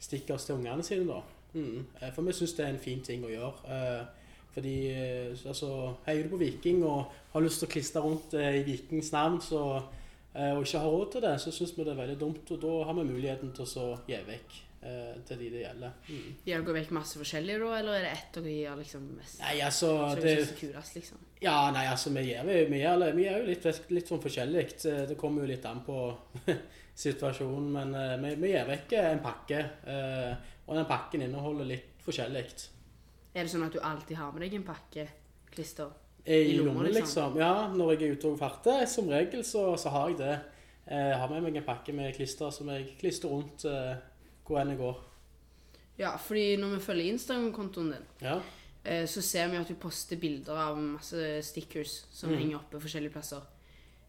stickers 0.00 0.46
til 0.48 0.56
ungene 0.56 0.84
sine. 0.84 1.04
da. 1.10 1.20
Mm. 1.52 1.84
For 2.14 2.24
vi 2.24 2.36
syns 2.38 2.56
det 2.56 2.64
er 2.64 2.72
en 2.72 2.80
fin 2.80 3.04
ting 3.04 3.26
å 3.28 3.34
gjøre. 3.34 3.76
Fordi 4.54 4.78
altså, 5.44 5.92
heier 6.06 6.24
du 6.24 6.32
på 6.32 6.40
Viking 6.40 6.80
og 6.88 7.12
har 7.34 7.44
lyst 7.44 7.60
til 7.60 7.68
å 7.68 7.74
klistre 7.74 8.04
rundt 8.06 8.32
i 8.40 8.64
Vikings 8.64 9.12
navn 9.12 9.42
så, 9.44 9.60
og 10.34 10.64
ikke 10.64 10.82
har 10.82 10.90
råd 10.90 11.10
til 11.14 11.22
det, 11.22 11.34
så 11.42 11.52
syns 11.54 11.74
vi 11.76 11.84
det 11.86 11.92
er 11.94 12.00
veldig 12.02 12.20
dumt. 12.20 12.54
Og 12.54 12.62
da 12.62 12.76
har 12.88 12.96
vi 12.98 13.08
muligheten 13.10 13.52
til 13.54 13.68
å 13.80 13.84
gi 14.08 14.20
vekk 14.26 14.56
eh, 14.82 15.12
til 15.28 15.42
de 15.42 15.50
det 15.52 15.62
gjelder. 15.64 15.92
Mm. 16.08 16.30
Gir 16.46 16.64
dere 16.64 16.76
vekk 16.78 16.94
masse 16.96 17.20
forskjellige 17.20 17.60
da, 17.62 17.70
eller 17.78 17.98
er 17.98 18.06
det 18.08 18.12
ett 18.16 18.38
dere 18.40 18.54
gir 18.56 18.80
liksom 18.80 19.04
mest? 19.18 19.40
Nei, 19.42 19.54
altså 19.66 19.92
Så 20.10 20.22
det, 20.24 20.34
det 20.40 20.56
kulest, 20.58 20.98
liksom. 20.98 21.22
Ja, 21.44 21.58
nei, 21.74 21.84
altså 21.90 22.10
vi 22.16 22.26
gjør, 22.30 22.48
vi 22.70 22.80
gjør, 22.80 23.06
vi 23.14 23.26
gjør 23.28 23.38
jo 23.42 23.50
litt, 23.52 23.68
litt 23.94 24.10
sånn 24.10 24.24
forskjellig. 24.24 24.66
Det 25.12 25.18
kommer 25.20 25.44
jo 25.44 25.52
litt 25.52 25.68
an 25.70 25.84
på 25.86 25.98
situasjonen, 27.04 27.70
men 27.78 27.94
eh, 28.00 28.16
vi, 28.24 28.34
vi 28.42 28.54
gir 28.54 28.68
vekk 28.70 28.98
en 29.04 29.24
pakke. 29.24 29.64
eh, 29.86 30.50
og 30.64 30.78
den 30.78 30.86
pakken 30.88 31.26
inneholder 31.26 31.68
litt 31.68 32.00
forskjellig. 32.04 32.46
Er 33.34 33.42
det 33.44 33.50
sånn 33.52 33.66
at 33.66 33.74
du 33.74 33.82
alltid 33.84 34.16
har 34.16 34.32
med 34.32 34.46
deg 34.46 34.56
en 34.56 34.66
pakke 34.66 35.06
klister? 35.52 35.90
I, 36.26 36.56
lomma, 36.56 36.72
lommen, 36.72 36.92
liksom. 36.94 37.36
Ja, 37.36 37.68
når 37.68 37.92
jeg 37.94 38.02
er 38.08 38.12
ute 38.16 38.28
og 38.30 38.38
farter, 38.40 38.86
som 38.88 39.08
regel 39.12 39.44
så, 39.44 39.76
så 39.76 39.90
har 39.92 40.08
jeg 40.08 40.18
det. 40.22 40.34
Eh, 40.86 41.08
Jeg 41.10 41.18
har 41.20 41.28
med 41.30 41.42
meg 41.44 41.56
en 41.56 41.66
pakke 41.66 41.92
med 41.92 42.14
klister 42.16 42.50
som 42.50 42.68
jeg 42.72 42.94
klistrer 43.00 43.30
rundt 43.32 43.64
eh, 43.68 43.96
hvor 44.44 44.60
enn 44.60 44.72
jeg 44.72 44.78
går. 44.80 45.00
Ja, 45.98 46.16
fordi 46.16 46.56
når 46.56 46.76
vi 46.76 46.84
følger 46.84 47.12
Instagram-kontoen 47.12 47.92
din, 47.92 48.06
Ja. 48.22 48.38
eh, 48.84 49.04
så 49.06 49.22
ser 49.22 49.48
vi 49.48 49.56
at 49.56 49.68
du 49.68 49.74
poster 49.74 50.16
bilder 50.16 50.56
av 50.56 50.78
masse 50.78 51.42
stickers 51.42 52.04
som 52.10 52.30
mm. 52.32 52.38
henger 52.38 52.56
oppe 52.56 52.80
forskjellige 52.80 53.12
plasser. 53.12 53.44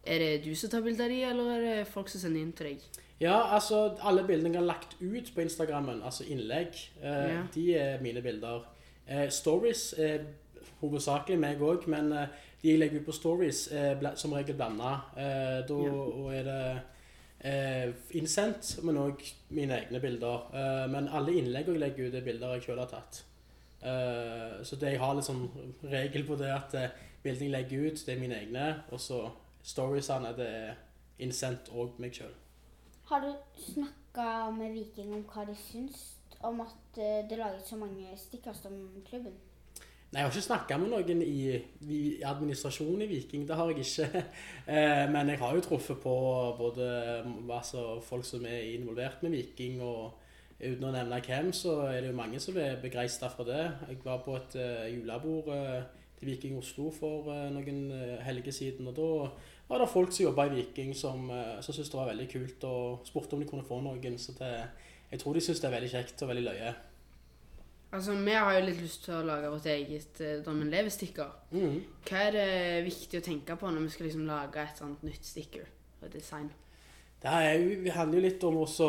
Er 0.06 0.18
det 0.18 0.44
du 0.44 0.54
som 0.54 0.70
tar 0.70 0.80
bilder 0.82 1.04
av 1.04 1.10
de, 1.10 1.22
eller 1.24 1.52
er 1.52 1.60
det 1.66 1.88
folk 1.88 2.08
som 2.08 2.20
sender 2.20 2.40
inn 2.40 2.52
til 2.52 2.66
deg? 2.72 2.82
Ja, 3.20 3.54
altså 3.56 3.96
alle 4.04 4.24
bildene 4.28 4.52
jeg 4.54 4.60
har 4.60 4.66
lagt 4.68 4.96
ut 5.00 5.30
på 5.34 5.40
Instagrammen, 5.44 6.02
altså 6.02 6.24
innlegg, 6.24 6.76
eh, 7.02 7.34
Ja. 7.34 7.42
de 7.54 7.74
er 7.74 8.00
mine 8.02 8.22
bilder. 8.22 8.64
Eh, 9.08 9.28
stories 9.30 9.94
er 9.98 10.24
hovedsakelig 10.80 11.38
meg 11.40 11.60
òg, 11.62 11.86
men 11.88 12.12
eh, 12.12 12.28
de 12.62 12.68
jeg 12.72 12.78
legger 12.80 13.00
ut 13.00 13.06
på 13.06 13.12
stories 13.16 13.66
er 13.72 13.94
bla 14.00 14.14
som 14.16 14.32
regel 14.36 14.56
blanda. 14.58 14.94
Eh, 15.16 15.60
da 15.68 15.78
Ja. 15.86 16.32
er 16.32 16.42
det 16.44 16.82
eh, 17.40 17.94
innsendt, 18.18 18.82
men 18.84 18.96
òg 18.96 19.22
mine 19.50 19.76
egne 19.80 20.00
bilder. 20.00 20.46
Eh, 20.54 20.86
men 20.90 21.08
alle 21.08 21.34
innlegg 21.38 21.68
jeg 21.68 21.78
legger 21.82 22.08
ut, 22.08 22.14
er 22.14 22.24
bilder 22.26 22.54
jeg 22.56 22.62
sjøl 22.68 22.78
har 22.78 22.90
tatt. 22.90 23.22
Eh, 23.82 24.62
så 24.64 24.76
det 24.80 24.92
jeg 24.94 25.00
har 25.00 25.14
litt 25.14 25.24
sånn 25.28 25.44
regel 25.82 26.24
på 26.26 26.36
det 26.40 26.50
at 26.50 26.74
eh, 26.74 26.90
bildene 27.22 27.46
jeg 27.50 27.54
legger 27.56 27.86
ut, 27.92 28.02
det 28.06 28.14
er 28.16 28.20
mine 28.20 28.40
egne, 28.40 28.66
og 28.90 29.00
så 29.00 29.20
storiesene, 29.66 30.32
det 30.36 30.46
er 30.48 30.74
innsendt 31.22 31.70
òg 31.74 31.98
meg 32.02 32.12
sjøl. 32.14 32.32
Har 33.06 33.20
du 33.22 33.32
snakka 33.62 34.50
med 34.56 34.72
Viking 34.74 35.12
om 35.14 35.22
hva 35.30 35.44
de 35.46 35.54
syns 35.54 36.16
om 36.42 36.60
at 36.64 36.98
eh, 36.98 37.22
det 37.28 37.38
lages 37.38 37.68
så 37.70 37.76
mange 37.78 38.16
stikkast 38.18 38.66
om 38.66 39.02
klubben? 39.08 39.36
Nei, 40.16 40.22
jeg 40.22 40.30
har 40.30 40.32
ikke 40.32 40.44
snakka 40.46 40.76
med 40.80 40.88
noen 40.88 41.18
i, 41.20 41.40
i 41.92 41.98
administrasjonen 42.24 43.02
i 43.04 43.08
Viking, 43.10 43.42
det 43.44 43.58
har 43.58 43.68
jeg 43.68 43.82
ikke. 43.84 44.22
Eh, 44.76 45.02
men 45.12 45.28
jeg 45.28 45.38
har 45.38 45.52
jo 45.54 45.60
truffet 45.62 45.98
på 46.02 46.12
både 46.58 46.86
mm, 47.26 47.50
altså, 47.52 48.00
folk 48.02 48.24
som 48.26 48.46
er 48.48 48.64
involvert 48.72 49.20
med 49.22 49.36
Viking, 49.36 49.76
og 49.84 50.16
uten 50.56 50.88
å 50.88 50.94
nevne 50.94 51.20
hvem, 51.20 51.52
så 51.54 51.74
er 51.90 52.00
det 52.00 52.08
jo 52.08 52.16
mange 52.16 52.40
som 52.42 52.56
er 52.58 52.80
begeistra 52.80 53.28
for 53.30 53.46
det. 53.46 53.60
Jeg 53.90 54.00
var 54.06 54.24
på 54.24 54.38
et 54.40 54.56
eh, 54.56 54.88
julebord 54.94 55.52
eh, 55.52 55.84
til 56.16 56.32
Viking 56.32 56.56
Oslo 56.62 56.88
for 56.96 57.28
noen 57.52 57.84
helger 58.24 58.56
siden, 58.56 58.88
og 58.88 58.96
da 58.96 59.12
var 59.68 59.84
det 59.84 59.92
folk 59.92 60.16
som 60.16 60.30
jobba 60.30 60.48
i 60.48 60.56
Viking 60.56 60.96
som, 60.96 61.28
som 61.60 61.76
syntes 61.76 61.92
det 61.92 62.00
var 62.00 62.14
veldig 62.14 62.30
kult, 62.32 62.68
og 62.72 63.06
spurte 63.12 63.36
om 63.36 63.44
de 63.44 63.52
kunne 63.52 63.68
få 63.68 63.84
noen. 63.84 64.16
Så 64.16 64.32
det, 64.40 64.54
jeg 65.12 65.20
tror 65.20 65.36
de 65.36 65.44
syns 65.44 65.60
det 65.60 65.68
er 65.68 65.76
veldig 65.76 65.94
kjekt 65.98 66.24
og 66.24 66.32
veldig 66.32 66.48
løye. 66.48 66.76
Altså, 67.96 68.12
vi 68.20 68.34
har 68.36 68.52
jo 68.52 68.64
litt 68.66 68.80
lyst 68.84 69.06
til 69.06 69.14
å 69.16 69.24
lage 69.24 69.48
vårt 69.48 69.66
eget 69.72 70.18
uh, 70.20 70.34
Drammen 70.44 70.68
Lever-sticker. 70.68 71.30
Mm. 71.56 71.78
Hva 72.04 72.26
er 72.26 72.34
det 72.34 72.48
viktig 72.84 73.22
å 73.22 73.24
tenke 73.24 73.56
på 73.56 73.70
når 73.72 73.86
vi 73.86 73.94
skal 73.94 74.08
liksom 74.10 74.26
lage 74.28 74.60
et 74.60 74.82
sånt 74.82 75.04
nytt 75.06 75.24
sticker 75.24 75.64
og 76.02 76.10
design? 76.12 76.50
Det 77.22 77.32
jo, 77.56 77.78
vi 77.86 77.94
handler 77.94 78.20
jo 78.20 78.26
litt 78.26 78.44
om 78.44 78.58
også 78.60 78.88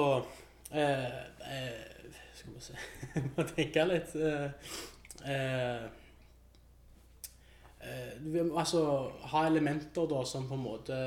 eh, 0.75 1.05
eh, 1.47 2.17
Skal 2.35 2.57
vi 2.57 2.63
se 2.65 2.75
Må 3.37 3.45
tenke 3.47 3.85
litt 3.87 4.11
eh, 4.19 4.73
eh, 5.31 5.85
eh, 7.87 8.41
altså 8.51 8.83
ha 9.31 9.45
elementer 9.47 10.11
da 10.11 10.25
som 10.27 10.49
på 10.49 10.59
en 10.59 10.65
måte 10.65 10.99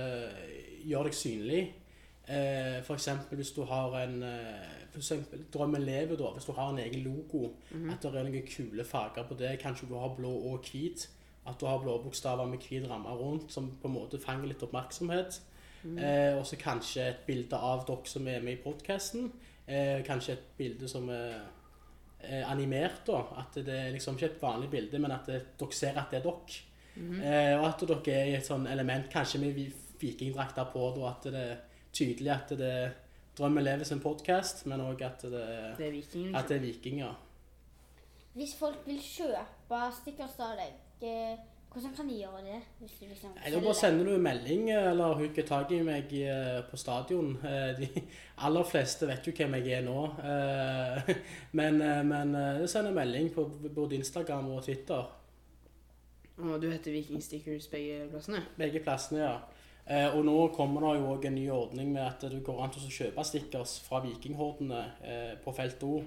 gjør 0.89 1.11
deg 1.11 1.17
synlig. 1.19 1.63
Eh, 2.25 2.81
eksempel 2.81 3.37
hvis 3.37 3.53
du 3.53 3.67
har 3.69 3.99
en 4.01 4.23
eksempel, 4.99 5.45
Drømmen 5.53 5.83
lever, 5.83 6.17
da. 6.17 6.31
Hvis 6.35 6.45
du 6.45 6.53
har 6.53 6.71
en 6.71 6.79
egen 6.79 7.01
logo, 7.05 7.49
Mhm. 7.71 7.91
at 7.91 8.03
det 8.03 8.15
er 8.15 8.23
noen 8.25 8.43
kule 8.47 8.85
farger 8.85 9.25
på 9.29 9.35
det. 9.39 9.59
Kanskje 9.61 9.89
du 9.89 9.95
har 9.99 10.15
blå 10.17 10.31
og 10.53 10.61
hvit. 10.73 11.09
At 11.47 11.59
du 11.61 11.67
har 11.67 11.79
blå 11.79 12.03
bokstaver 12.03 12.47
med 12.47 12.59
hvit 12.59 12.89
ramme 12.91 13.09
rundt, 13.09 13.53
som 13.53 13.71
på 13.83 13.89
en 13.89 13.95
måte 13.95 14.19
fanger 14.21 14.47
litt 14.47 14.63
oppmerksomhet. 14.63 15.41
Mhm. 15.85 15.99
Eh, 15.99 16.37
og 16.39 16.45
så 16.47 16.57
kanskje 16.57 17.01
et 17.09 17.17
bilde 17.27 17.57
av 17.57 17.87
dere 17.87 18.05
som 18.05 18.29
er 18.29 18.41
med 18.41 18.53
i 18.59 18.63
podkasten. 18.63 19.33
Eh, 19.69 20.03
kanskje 20.05 20.33
et 20.33 20.57
bilde 20.59 20.89
som 20.89 21.09
er 21.09 21.41
eh, 22.23 22.51
animert. 22.53 23.07
da, 23.07 23.23
At 23.39 23.55
det 23.55 23.69
er 23.69 23.93
liksom 23.93 24.15
ikke 24.17 24.27
et 24.35 24.43
vanlig 24.43 24.71
bilde, 24.71 24.99
men 24.99 25.11
at 25.11 25.27
det, 25.27 25.43
dere 25.59 25.73
ser 25.73 25.97
at 25.99 26.11
det 26.11 26.19
er 26.19 26.23
dere. 26.23 26.61
Mhm. 26.97 27.23
Eh, 27.23 27.59
og 27.61 27.67
at 27.67 27.81
dere 27.89 28.13
er 28.21 28.25
i 28.27 28.35
et 28.35 28.43
sånn 28.47 28.67
element, 28.71 29.11
kanskje 29.11 29.41
med 29.41 29.55
vi- 29.55 29.73
vikingdrakter 30.01 30.65
på, 30.73 30.95
da, 30.97 31.09
at 31.11 31.23
det 31.23 31.35
er 31.35 31.57
tydelig 31.93 32.29
at 32.31 32.49
det 32.49 32.61
er 32.61 32.91
Drømmen 33.41 33.65
lever 33.65 33.85
sin 33.89 34.01
podkast, 34.05 34.67
men 34.69 34.81
òg 34.85 35.01
at, 35.07 35.23
det 35.23 35.41
er- 35.41 35.77
Det 35.77 35.87
er 35.87 35.91
viking, 35.93 36.35
at 36.37 36.49
det 36.49 36.57
er 36.57 36.61
vikinger. 36.61 37.15
Hvis 38.35 38.55
folk 38.59 38.83
vil 38.87 38.99
kjøpe 39.01 39.79
stickers 40.03 40.37
av 40.39 40.57
deg, 40.59 40.75
eh, 41.09 41.37
hvordan 41.73 41.95
kan 41.97 42.09
de 42.09 42.19
gjøre 42.21 42.43
det? 42.45 42.59
Hvis 42.81 42.99
de 43.01 43.07
liksom 43.09 43.31
Nei, 43.35 43.51
Da 43.51 43.61
bare 43.61 43.75
sender 43.75 44.05
du 44.05 44.15
en 44.15 44.23
melding 44.23 44.71
eller 44.71 45.15
hooker 45.15 45.43
tak 45.47 45.71
i 45.73 45.81
meg 45.83 46.13
eh, 46.13 46.63
på 46.71 46.77
stadion. 46.77 47.37
Eh, 47.45 47.77
De 47.81 47.89
aller 48.39 48.63
fleste 48.65 49.07
vet 49.09 49.25
jo 49.27 49.33
hvem 49.33 49.55
jeg 49.55 49.73
er 49.79 49.83
nå. 49.83 50.03
Men, 51.53 51.79
men 52.09 52.69
send 52.69 52.89
en 52.89 52.95
melding 52.95 53.33
på 53.35 53.45
både 53.75 53.97
Instagram 53.97 54.51
og 54.51 54.65
Twitter. 54.65 55.11
Og 56.39 56.61
du 56.63 56.71
heter 56.71 56.93
Vikingstickers 56.93 57.67
begge 57.69 58.07
plassene? 58.11 58.45
Begge 58.59 58.81
plassene, 58.81 59.19
ja. 59.21 59.39
Eh, 59.87 60.17
Og 60.17 60.25
nå 60.25 60.49
kommer 60.55 60.81
det 60.81 61.01
jo 61.01 61.15
òg 61.15 61.25
en 61.27 61.35
ny 61.35 61.49
ordning 61.51 61.93
med 61.93 62.03
at 62.07 62.21
det 62.31 62.43
går 62.45 62.63
an 62.63 62.71
til 62.71 62.83
å 62.87 62.91
kjøpe 62.95 63.25
stickers 63.27 63.79
fra 63.87 64.01
vikinghordene 64.05 64.83
eh, 65.03 65.33
på 65.43 65.55
felt 65.57 65.83
O 65.83 65.99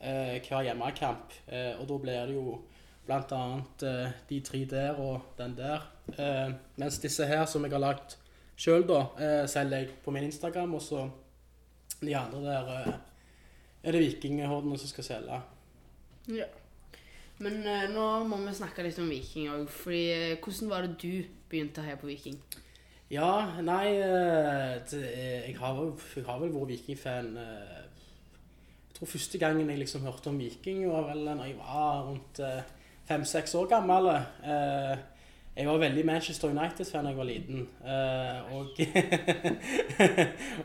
eh, 0.00 0.40
hver 0.44 0.66
hjemmekamp. 0.66 1.32
Eh, 1.48 1.78
Og 1.80 1.86
da 1.88 1.98
blir 1.98 2.26
det 2.26 2.34
jo 2.34 2.58
annet 3.10 3.82
eh, 3.82 4.12
de 4.28 4.40
tre 4.40 4.64
der 4.64 4.98
og 5.00 5.20
den 5.38 5.56
der. 5.56 5.86
Eh, 6.18 6.52
Mens 6.76 6.98
disse 6.98 7.26
her 7.26 7.46
som 7.46 7.64
jeg 7.64 7.72
har 7.72 7.80
lagd 7.80 8.16
sjøl, 8.60 8.84
da, 8.86 9.00
eh, 9.18 9.46
selger 9.48 9.78
jeg 9.78 9.94
på 10.04 10.12
min 10.12 10.24
Instagram. 10.28 10.74
Og 10.74 10.82
så 10.82 11.08
de 12.00 12.14
andre 12.16 12.40
der 12.44 12.98
er 13.82 13.92
det 13.92 14.00
vikinghordene 14.04 14.78
som 14.78 14.88
skal 14.88 15.04
selge. 15.04 15.40
Ja. 16.28 16.46
Men 17.40 17.62
nå 17.94 18.06
må 18.28 18.36
vi 18.44 18.52
snakke 18.52 18.84
litt 18.84 18.98
om 19.00 19.08
Viking 19.08 19.48
òg. 19.48 19.68
hvordan 20.44 20.68
var 20.68 20.82
det 20.82 20.98
du 21.00 21.24
begynte 21.48 21.82
her 21.82 21.96
på 21.96 22.06
Viking? 22.06 22.36
Ja, 23.10 23.58
nei 23.62 23.86
eh, 23.98 24.76
er- 24.78 25.46
jeg, 25.46 25.56
har, 25.58 25.78
jeg 26.16 26.24
har 26.26 26.38
vel 26.38 26.52
vært 26.54 26.68
Viking-fan 26.70 27.32
eh, 27.36 27.80
Jeg 28.90 28.94
tror 28.98 29.10
første 29.10 29.38
gangen 29.38 29.70
jeg 29.70 29.78
liksom 29.80 30.04
hørte 30.06 30.30
om 30.30 30.38
Viking, 30.38 30.84
var 30.92 31.08
vel 31.08 31.24
da 31.26 31.34
jeg 31.48 31.56
var 31.58 32.04
rundt 32.06 32.38
eh, 32.44 32.60
fem-seks 33.08 33.54
år 33.58 33.66
gammel. 33.72 34.10
Eh, 34.44 34.98
jeg 35.56 35.66
var 35.66 35.80
veldig 35.82 36.04
Manchester 36.06 36.52
United-fan 36.54 37.04
da 37.04 37.10
jeg 37.10 37.18
var 37.18 37.28
liten. 37.28 37.64
Og, 38.54 38.78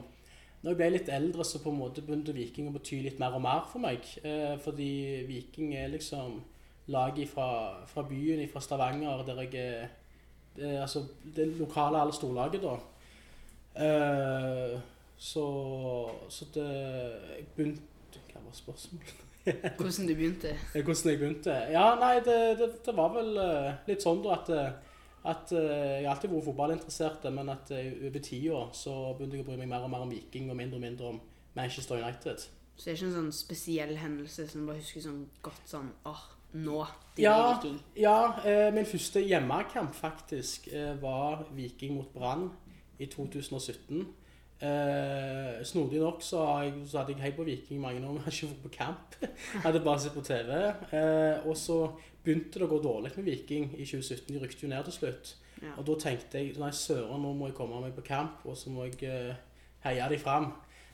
Når 0.63 0.71
jeg 0.71 0.77
ble 0.79 0.87
litt 0.95 1.09
eldre, 1.13 1.43
så 1.45 1.59
på 1.63 1.69
en 1.71 1.77
måte 1.81 2.01
begynte 2.01 2.33
Viking 2.35 2.67
å 2.69 2.73
bety 2.77 3.01
litt 3.03 3.19
mer 3.21 3.35
og 3.37 3.43
mer 3.43 3.67
for 3.71 3.83
meg. 3.83 4.05
Eh, 4.25 4.55
fordi 4.63 4.87
Viking 5.27 5.75
er 5.77 5.91
liksom 5.93 6.39
laget 6.87 7.29
fra, 7.29 7.47
fra 7.85 8.03
byen, 8.07 8.43
fra 8.51 8.61
Stavanger, 8.61 9.25
der 9.27 9.41
jeg 9.41 9.55
er 9.55 9.87
det, 10.57 10.77
altså 10.81 11.03
det 11.35 11.47
lokale 11.47 12.01
alle 12.01 12.13
storlaget, 12.13 12.61
da. 12.61 12.77
Uh, 13.77 14.79
så, 15.17 15.45
så 16.29 16.45
det 16.53 16.65
Jeg 17.37 17.45
begynte 17.55 17.81
Hva 18.31 18.41
var 18.41 18.53
spørsmålet? 18.53 19.13
Hvordan 19.77 20.07
du 20.07 20.15
begynte? 20.15 20.55
Hvordan 20.73 21.11
jeg 21.11 21.19
begynte? 21.19 21.53
Ja, 21.71 21.95
nei, 21.99 22.15
det, 22.25 22.59
det, 22.59 22.69
det 22.85 22.95
var 22.97 23.13
vel 23.15 23.37
eh, 23.39 23.77
litt 23.87 24.03
sånn 24.03 24.19
da 24.25 24.33
at, 24.35 24.49
eh, 24.51 24.97
at 25.31 25.53
jeg 25.55 26.03
har 26.03 26.11
alltid 26.11 26.33
vært 26.33 26.47
fotballinteressert, 26.49 27.29
men 27.31 27.53
at 27.53 27.71
over 27.71 28.19
tida 28.25 28.65
så 28.75 28.95
begynte 29.15 29.39
jeg 29.39 29.45
å 29.45 29.47
bry 29.47 29.55
meg 29.61 29.71
mer 29.71 29.85
og 29.87 29.93
mer 29.93 30.03
om 30.03 30.11
Viking 30.11 30.51
og 30.51 30.59
mindre 30.59 30.81
og 30.81 30.83
mindre 30.83 31.13
om 31.13 31.21
Manchester 31.55 32.03
United. 32.03 32.43
Så 32.75 32.89
det 32.89 32.91
er 32.91 32.99
ikke 32.99 33.07
en 33.07 33.17
sånn 33.21 33.37
spesiell 33.39 33.95
hendelse 34.01 34.49
som 34.51 34.65
du 34.65 34.69
bare 34.73 34.83
husker 34.83 35.05
sånn 35.07 35.23
godt 35.47 35.71
sånn 35.71 35.93
åh, 36.11 36.27
nå? 36.63 36.85
Ja, 37.17 37.37
Viking? 37.55 37.79
ja 37.97 38.17
eh, 38.45 38.67
min 38.73 38.85
første 38.85 39.21
hjemmekamp 39.25 39.95
faktisk 39.97 40.69
eh, 40.73 40.93
var 41.01 41.45
Viking 41.57 41.97
mot 41.97 42.13
Brann 42.13 42.49
i 42.99 43.05
2017. 43.09 44.05
Eh, 44.57 45.65
snodig 45.65 45.99
nok 46.01 46.21
så, 46.25 46.43
jeg, 46.63 46.73
så 46.89 47.01
hadde 47.01 47.13
jeg 47.13 47.21
hei 47.21 47.31
på 47.37 47.45
Viking 47.45 47.81
mange 47.81 48.01
år, 48.01 48.13
men 48.13 48.23
hadde 48.25 48.35
ikke 48.35 48.53
vært 48.53 48.63
på 48.63 48.75
kamp. 48.77 49.17
Jeg 49.21 49.65
hadde 49.65 49.83
bare 49.85 50.01
sett 50.01 50.15
på 50.17 50.25
TV. 50.25 50.53
Eh, 50.97 51.47
og 51.47 51.57
så 51.57 51.81
begynte 52.23 52.59
det 52.59 52.65
å 52.65 52.71
gå 52.71 52.79
dårlig 52.83 53.13
med 53.17 53.29
Viking 53.29 53.69
i 53.77 53.85
2017. 53.85 54.31
De 54.33 54.41
rykte 54.41 54.65
jo 54.65 54.71
ned 54.71 54.89
til 54.89 54.97
slutt. 54.97 55.35
Ja. 55.61 55.73
Og 55.77 55.85
da 55.87 55.97
tenkte 56.01 56.41
jeg 56.41 56.57
nei 56.61 56.71
søren, 56.73 57.21
nå 57.21 57.33
må 57.37 57.49
jeg 57.49 57.57
komme 57.57 57.81
meg 57.81 57.95
på 57.97 58.05
kamp, 58.05 58.45
og 58.45 58.57
så 58.57 58.73
må 58.73 58.85
jeg 58.89 59.09
eh, 59.09 59.37
heie 59.85 60.09
de 60.09 60.19
fram. 60.21 60.51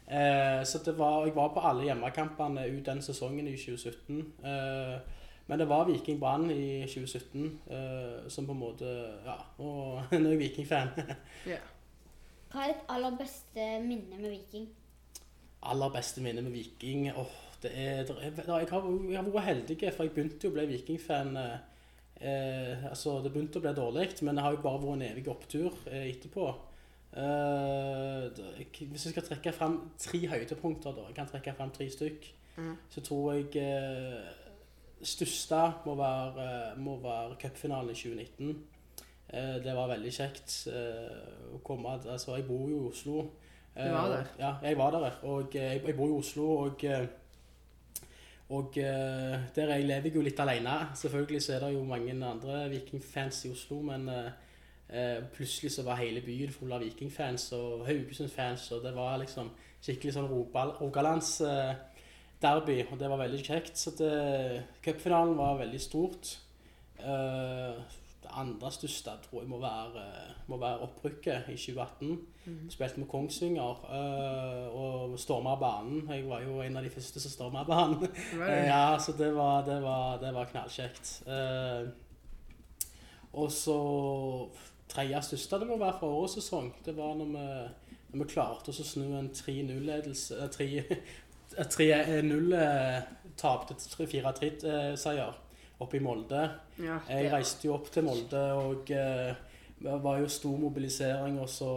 Eh, 0.08 0.62
så 0.68 0.80
det 0.86 0.98
var, 1.00 1.24
jeg 1.28 1.36
var 1.36 1.52
på 1.56 1.64
alle 1.64 1.88
hjemmekampene 1.88 2.68
ut 2.68 2.86
den 2.86 3.04
sesongen 3.04 3.48
i 3.48 3.56
2017. 3.60 4.20
Eh, 4.44 5.22
men 5.48 5.60
det 5.60 5.68
var 5.68 5.88
Viking 5.90 6.20
Brann 6.22 6.48
i 6.52 6.86
2017 6.88 7.60
uh, 7.68 8.30
som 8.32 8.48
på 8.48 8.56
en 8.56 8.62
måte 8.62 8.92
Ja, 9.26 9.36
og 9.60 10.04
nå 10.14 10.30
er 10.30 10.36
jeg 10.36 10.40
Viking-fan. 10.46 10.94
yeah. 11.50 11.64
Hva 12.54 12.68
er 12.68 12.76
ditt 12.76 12.90
aller 12.94 13.16
beste 13.18 13.68
minne 13.84 14.20
med 14.20 14.30
Viking? 14.30 14.68
Aller 15.72 15.94
beste 15.94 16.22
minne 16.22 16.44
med 16.46 16.54
Viking 16.54 17.08
åh, 17.12 17.38
det 17.64 17.72
er, 17.74 18.04
det 18.06 18.18
er, 18.20 18.60
jeg, 18.60 18.68
har, 18.70 18.90
jeg 19.10 19.18
har 19.18 19.30
vært 19.32 19.48
heldig, 19.48 19.78
for 19.96 20.06
jeg 20.06 20.14
begynte 20.14 20.48
jo 20.48 20.52
å 20.52 20.58
bli 20.58 20.68
Viking-fan 20.74 21.38
eh, 21.40 21.56
eh, 22.20 22.86
Altså, 22.92 23.18
det 23.24 23.32
begynte 23.34 23.60
å 23.60 23.64
bli 23.64 23.74
dårlig, 23.78 24.10
men 24.22 24.38
det 24.38 24.46
har 24.46 24.56
jo 24.56 24.62
bare 24.64 24.84
vært 24.84 25.00
en 25.00 25.08
evig 25.08 25.26
opptur 25.32 25.72
eh, 25.90 26.12
etterpå. 26.12 26.52
Eh, 27.14 28.42
hvis 28.92 29.08
jeg 29.08 29.14
skal 29.16 29.28
trekke 29.28 29.54
frem 29.56 29.80
tre 30.02 30.22
høydepunkter, 30.32 30.96
da, 30.98 31.08
jeg 31.10 31.18
kan 31.18 31.30
trekke 31.30 31.56
frem 31.58 31.74
tre 31.74 31.90
stykk, 31.94 32.30
mm. 32.58 32.74
så 32.94 33.04
tror 33.06 33.34
jeg 33.34 33.50
eh, 33.64 34.43
største 35.04 35.62
må 35.86 35.96
være, 35.96 36.44
eh, 36.44 36.78
må 36.80 36.98
være 37.02 37.36
cupfinalen 37.42 37.90
i 37.90 37.94
2019. 37.94 38.64
Eh, 39.30 39.56
det 39.64 39.76
var 39.76 39.90
veldig 39.92 40.12
kjekt 40.14 40.68
eh, 40.68 41.56
å 41.56 41.62
komme 41.64 41.98
Altså, 42.06 42.36
jeg 42.38 42.48
bor 42.48 42.70
jo 42.70 42.84
i 42.84 42.92
Oslo. 42.92 43.26
Du 43.74 43.90
var 43.90 44.10
der? 44.12 44.26
Ja, 44.40 44.54
jeg 44.62 44.78
var 44.78 44.92
der. 44.92 45.20
Og 45.24 45.56
jeg, 45.56 45.96
bor 45.98 46.08
i 46.08 46.18
Oslo, 46.20 46.50
og 46.68 46.86
og 48.54 48.76
der 48.76 49.70
jeg 49.72 49.86
lever 49.88 50.14
jo 50.14 50.22
litt 50.22 50.40
alene. 50.40 50.76
Selvfølgelig 50.96 51.42
så 51.42 51.54
er 51.56 51.64
det 51.64 51.74
jo 51.74 51.84
mange 51.84 52.14
andre 52.26 52.70
vikingfans 52.70 53.46
i 53.46 53.50
Oslo, 53.50 53.80
men 53.82 54.10
plutselig 55.34 55.72
så 55.72 55.86
var 55.88 55.98
hele 55.98 56.22
byen 56.22 56.52
full 56.54 56.76
av 56.76 56.84
vikingfans 56.84 57.48
og 57.58 57.88
Haugesund-fans, 57.88 58.68
og 58.76 58.84
det 58.84 58.92
var 58.94 59.18
liksom 59.24 59.50
skikkelig 59.84 60.16
sånn 60.16 60.30
Rogal- 60.32 60.76
Rogalands 60.80 61.34
eh, 61.44 61.74
derby, 62.44 62.82
og 62.92 63.00
det 63.00 63.10
var 63.10 63.24
veldig 63.24 63.44
kjekt. 63.44 63.78
Så 63.80 63.96
cupfinalen 64.84 65.38
var 65.40 65.62
veldig 65.64 65.82
stort. 65.82 66.36
Eh, 67.04 67.84
det 68.24 68.32
andre 68.40 68.70
største 68.72 69.12
tror 69.26 69.42
jeg 69.42 69.50
må 69.52 69.58
være, 69.60 70.04
må 70.48 70.58
være 70.58 70.86
opprykket 70.86 71.50
i 71.52 71.58
2018. 71.58 72.20
Mm. 72.46 72.70
Spilte 72.72 73.02
med 73.02 73.10
Kongsvinger 73.12 73.82
eh, 73.98 74.68
og 74.72 75.18
storma 75.20 75.58
banen. 75.60 76.08
Jeg 76.10 76.30
var 76.30 76.46
jo 76.46 76.62
en 76.64 76.78
av 76.78 76.86
de 76.86 76.94
første 76.94 77.20
som 77.20 77.32
storma 77.32 77.66
banen. 77.68 78.08
Eh, 78.44 78.66
ja, 78.68 78.98
så 79.00 79.16
det 79.18 79.34
var, 79.36 79.66
det 79.66 79.82
var, 79.84 80.18
det 80.22 80.34
var 80.34 80.48
knallkjekt. 80.52 81.12
Og 83.34 83.52
så 83.52 83.78
tredje 84.88 85.22
største 85.28 85.60
det 85.60 85.68
må 85.68 85.78
være 85.82 85.98
fra 86.00 86.08
årets 86.08 86.38
sesong. 86.40 86.72
Det 86.86 86.96
var 86.98 87.16
når 87.20 87.32
vi, 87.34 87.46
når 88.14 88.24
vi 88.24 88.32
klarte 88.32 88.72
å 88.72 88.88
snu 88.88 89.18
en 89.18 89.32
3-0-ledelse 89.36 90.48
3 90.54 90.70
3-0-tap 91.58 93.72
eh, 93.72 93.78
til 93.78 94.08
4-3-seier 94.18 95.34
oppe 95.84 95.98
i 95.98 96.04
Molde. 96.04 96.44
Ja, 96.82 97.00
jeg 97.10 97.32
reiste 97.34 97.68
jo 97.68 97.76
opp 97.76 97.92
til 97.94 98.04
Molde 98.08 98.44
og 98.58 98.92
eh, 98.94 99.34
var 99.84 100.20
jo 100.22 100.30
stor 100.32 100.58
mobilisering, 100.58 101.40
og 101.40 101.50
så, 101.50 101.70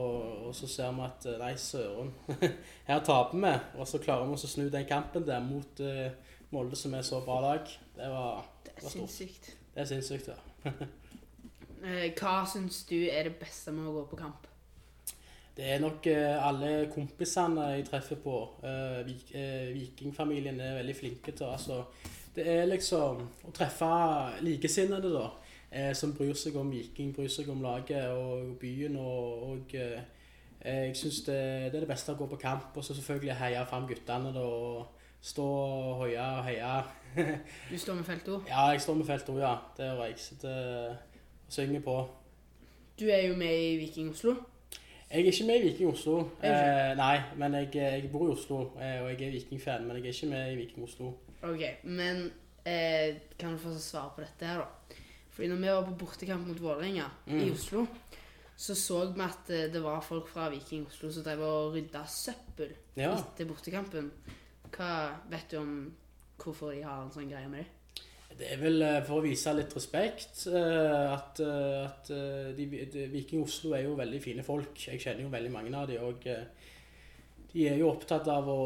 og 0.49 0.55
så 0.55 0.69
ser 0.71 0.93
vi 0.95 1.07
at 1.07 1.27
eh, 1.27 1.39
nei, 1.43 1.55
søren, 1.59 2.13
her 2.89 3.01
taper 3.05 3.43
vi. 3.43 3.55
Og 3.81 3.89
så 3.89 4.01
klarer 4.03 4.29
vi 4.29 4.39
å 4.39 4.51
snu 4.51 4.69
den 4.73 4.87
kampen 4.89 5.27
der 5.27 5.43
mot 5.45 5.83
eh, 5.83 6.11
Molde, 6.55 6.79
som 6.79 6.95
er 6.95 7.07
så 7.07 7.23
bra 7.25 7.41
lag. 7.43 7.73
Det 7.97 8.13
var, 8.13 8.45
det 8.67 8.77
var 8.77 8.91
stort. 8.91 9.11
Sinnssykt. 9.11 9.51
Det 9.75 9.83
er 9.83 9.91
sinnssykt, 9.95 10.33
ja. 10.35 10.73
Eh, 11.87 12.09
hva 12.17 12.41
syns 12.49 12.81
du 12.89 12.97
er 13.05 13.29
det 13.29 13.35
beste 13.39 13.71
med 13.71 13.85
å 13.87 13.93
gå 13.99 14.03
på 14.11 14.17
kamp? 14.19 14.47
Det 15.57 15.65
er 15.73 15.79
nok 15.81 16.07
eh, 16.07 16.49
alle 16.49 16.91
kompisene 16.93 17.63
jeg 17.71 17.87
treffer 17.87 18.19
på. 18.21 18.35
Eh, 18.63 18.99
vik, 19.07 19.31
eh, 19.35 19.71
Vikingfamilien 19.73 20.61
er 20.61 20.75
veldig 20.77 20.97
flinke 20.97 21.33
til 21.33 21.49
altså, 21.49 21.85
Det 22.37 22.45
er 22.53 22.67
liksom 22.69 23.23
å 23.49 23.53
treffe 23.57 23.89
likesinnede, 24.45 25.13
da. 25.15 25.31
Som 25.97 26.13
bryr 26.15 26.37
seg 26.37 26.55
om 26.57 26.69
Viking, 26.71 27.11
bryr 27.13 27.29
seg 27.29 27.49
om 27.53 27.63
laget 27.65 28.07
og 28.13 28.53
byen. 28.61 28.95
Og, 28.97 29.43
og 29.51 29.75
jeg 29.75 30.93
syns 30.97 31.23
det, 31.27 31.37
det 31.73 31.75
er 31.75 31.85
det 31.85 31.89
beste 31.91 32.13
å 32.13 32.17
gå 32.21 32.29
på 32.31 32.39
kamp. 32.41 32.77
Og 32.77 32.85
så 32.85 32.95
selvfølgelig 32.97 33.35
heie 33.41 33.65
fram 33.69 33.89
guttene. 33.89 34.33
da, 34.33 34.45
og 34.45 34.87
Stå 35.27 35.45
og 35.45 35.95
hoie 36.03 36.23
og 36.23 36.45
heie. 36.47 36.75
Du 37.71 37.79
står 37.79 37.95
med 37.99 38.05
felt 38.05 38.29
O. 38.29 38.41
Ja, 38.49 38.69
jeg 38.71 38.81
står 38.81 38.95
med 39.01 39.09
felt 39.09 39.29
O, 39.33 39.39
ja. 39.41 39.55
Det 39.77 39.89
gjør 39.89 40.05
jeg. 40.05 40.19
Sitter 40.23 40.61
og 40.91 40.97
synger 41.49 41.81
på. 41.81 41.97
Du 43.01 43.09
er 43.09 43.27
jo 43.27 43.37
med 43.37 43.57
i 43.57 43.77
Viking 43.81 44.13
Oslo. 44.13 44.37
Jeg 45.11 45.21
er 45.23 45.31
ikke 45.31 45.47
med 45.47 45.57
i 45.61 45.63
Viking 45.69 45.91
Oslo. 45.93 46.17
Eh, 46.43 46.93
nei, 46.99 47.17
men 47.39 47.55
jeg, 47.55 47.69
jeg 47.75 48.09
bor 48.13 48.27
i 48.27 48.33
Oslo, 48.35 48.57
eh, 48.81 48.99
og 49.05 49.11
jeg 49.13 49.29
er 49.29 49.35
Viking-fan, 49.37 49.85
men 49.87 49.97
jeg 50.01 50.05
er 50.09 50.15
ikke 50.17 50.31
med 50.33 50.53
i 50.53 50.57
Viking 50.59 50.85
Oslo. 50.89 51.13
Ok, 51.47 51.63
men 51.85 52.25
eh, 52.67 53.15
kan 53.39 53.53
du 53.55 53.59
få 53.63 53.75
svare 53.79 54.11
på 54.17 54.25
dette 54.25 54.49
her, 54.51 54.65
da? 54.65 54.97
Fordi 55.37 55.49
når 55.53 55.61
vi 55.63 55.69
var 55.71 55.85
på 55.87 55.95
bortekamp 56.01 56.47
mot 56.49 56.61
Vålerenga 56.65 57.07
i 57.29 57.39
Mm. 57.45 57.53
Oslo, 57.53 57.87
så 58.57 58.75
så 58.75 59.13
vi 59.13 59.21
at 59.21 59.51
eh, 59.51 59.69
det 59.73 59.83
var 59.85 60.01
folk 60.01 60.29
fra 60.29 60.49
Viking 60.51 60.87
Oslo 60.89 61.13
som 61.13 61.23
drev 61.23 61.41
og 61.45 61.75
rydda 61.77 62.03
søppel 62.09 62.75
Ja. 62.97 63.13
etter 63.15 63.45
bortekampen. 63.47 64.11
Hva 64.77 65.11
vet 65.31 65.51
du 65.53 65.57
om 65.61 65.93
hvorfor 66.43 66.73
de 66.75 66.83
har 66.83 67.03
en 67.05 67.13
sånn 67.13 67.31
greie 67.31 67.49
med 67.49 67.63
det? 67.63 67.67
Det 68.37 68.49
er 68.53 68.59
vel 68.61 68.83
eh, 68.85 69.03
for 69.07 69.21
å 69.21 69.25
vise 69.25 69.53
litt 69.57 69.73
respekt 69.77 70.43
eh, 70.51 71.05
at, 71.09 71.41
eh, 71.41 71.85
at 71.87 72.11
de, 72.57 72.67
de, 72.93 73.07
Viking 73.13 73.45
Oslo 73.47 73.73
er 73.77 73.87
jo 73.87 73.97
veldig 73.97 74.21
fine 74.21 74.45
folk. 74.45 74.77
Jeg 74.91 75.01
kjenner 75.01 75.25
jo 75.25 75.33
veldig 75.33 75.53
mange 75.55 75.73
av 75.77 75.89
dem. 75.89 76.05
og 76.05 76.27
de 77.57 77.63
er 77.71 77.79
jo 77.81 77.89
opptatt 77.89 78.27
av 78.29 78.51
å 78.53 78.61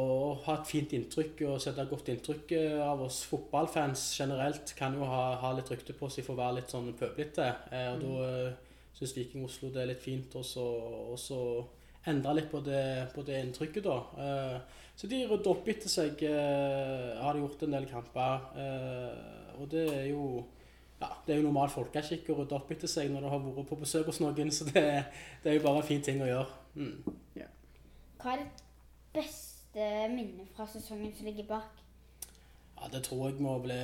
ha 0.48 0.56
et 0.56 0.66
fint 0.66 0.92
inntrykk 0.96 1.44
og 1.46 1.60
sette 1.62 1.84
et 1.84 1.90
godt 1.92 2.08
inntrykk 2.10 2.56
av 2.82 3.04
oss 3.04 3.20
fotballfans 3.30 4.08
generelt. 4.18 4.72
Kan 4.74 4.96
jo 4.98 5.06
ha, 5.06 5.36
ha 5.38 5.52
litt 5.54 5.70
rykte 5.70 5.94
på 5.94 6.08
seg 6.10 6.26
for 6.26 6.34
å 6.34 6.40
være 6.40 6.56
litt 6.56 6.74
sånn 6.74 6.88
pøblete. 6.98 7.46
Og 7.92 8.00
og 8.00 8.16
da 8.16 9.04
syns 9.06 9.14
Viking 9.14 9.44
Oslo 9.46 9.70
det 9.70 9.84
er 9.84 9.92
litt 9.92 10.02
fint 10.02 10.34
å 10.34 10.42
endre 12.10 12.34
litt 12.40 12.50
på 12.50 12.64
det, 12.66 12.82
på 13.14 13.22
det 13.28 13.38
inntrykket, 13.44 13.86
da. 13.86 14.58
Så 14.98 15.06
de 15.12 15.22
rydder 15.22 15.52
opp 15.52 15.70
etter 15.70 15.92
seg. 15.92 16.24
har 16.26 17.36
de 17.36 17.44
gjort 17.44 17.62
en 17.68 17.78
del 17.78 17.86
kamper. 17.92 19.38
Og 19.60 19.70
det 19.72 19.84
er 19.92 20.08
jo 20.10 20.24
ja, 21.00 21.08
det 21.26 21.32
er 21.32 21.38
jo 21.40 21.46
normal 21.46 21.70
folkeskikk 21.72 22.26
å 22.28 22.40
rydde 22.42 22.56
opp 22.58 22.72
etter 22.74 22.90
seg 22.90 23.08
når 23.08 23.24
du 23.24 23.28
har 23.32 23.44
vært 23.44 23.68
på 23.70 23.78
besøk 23.80 24.10
hos 24.10 24.20
noen, 24.20 24.50
så 24.52 24.66
det, 24.68 24.82
det 25.40 25.52
er 25.52 25.56
jo 25.56 25.64
bare 25.64 25.80
en 25.80 25.86
fin 25.88 26.02
ting 26.04 26.20
å 26.20 26.28
gjøre. 26.28 26.58
Mm. 26.76 27.46
Hva 28.20 28.34
er 28.34 28.42
ditt 28.42 28.64
beste 29.14 29.86
minne 30.12 30.44
fra 30.52 30.66
sesongen 30.68 31.14
som 31.16 31.30
ligger 31.30 31.48
bak? 31.48 31.78
Ja, 32.76 32.88
det 32.92 33.02
tror 33.06 33.26
jeg 33.28 33.40
må 33.44 33.54
bli 33.64 33.78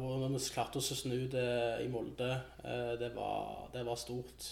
hvordan 0.00 0.34
vi 0.34 0.42
klarte 0.54 0.78
oss 0.78 0.90
å 0.94 0.98
snu 0.98 1.16
det 1.30 1.46
i 1.84 1.86
Molde, 1.90 2.32
eh, 2.62 2.96
det 2.98 3.12
var, 3.14 3.68
det 3.74 3.84
var 3.86 3.98
stort. 3.98 4.50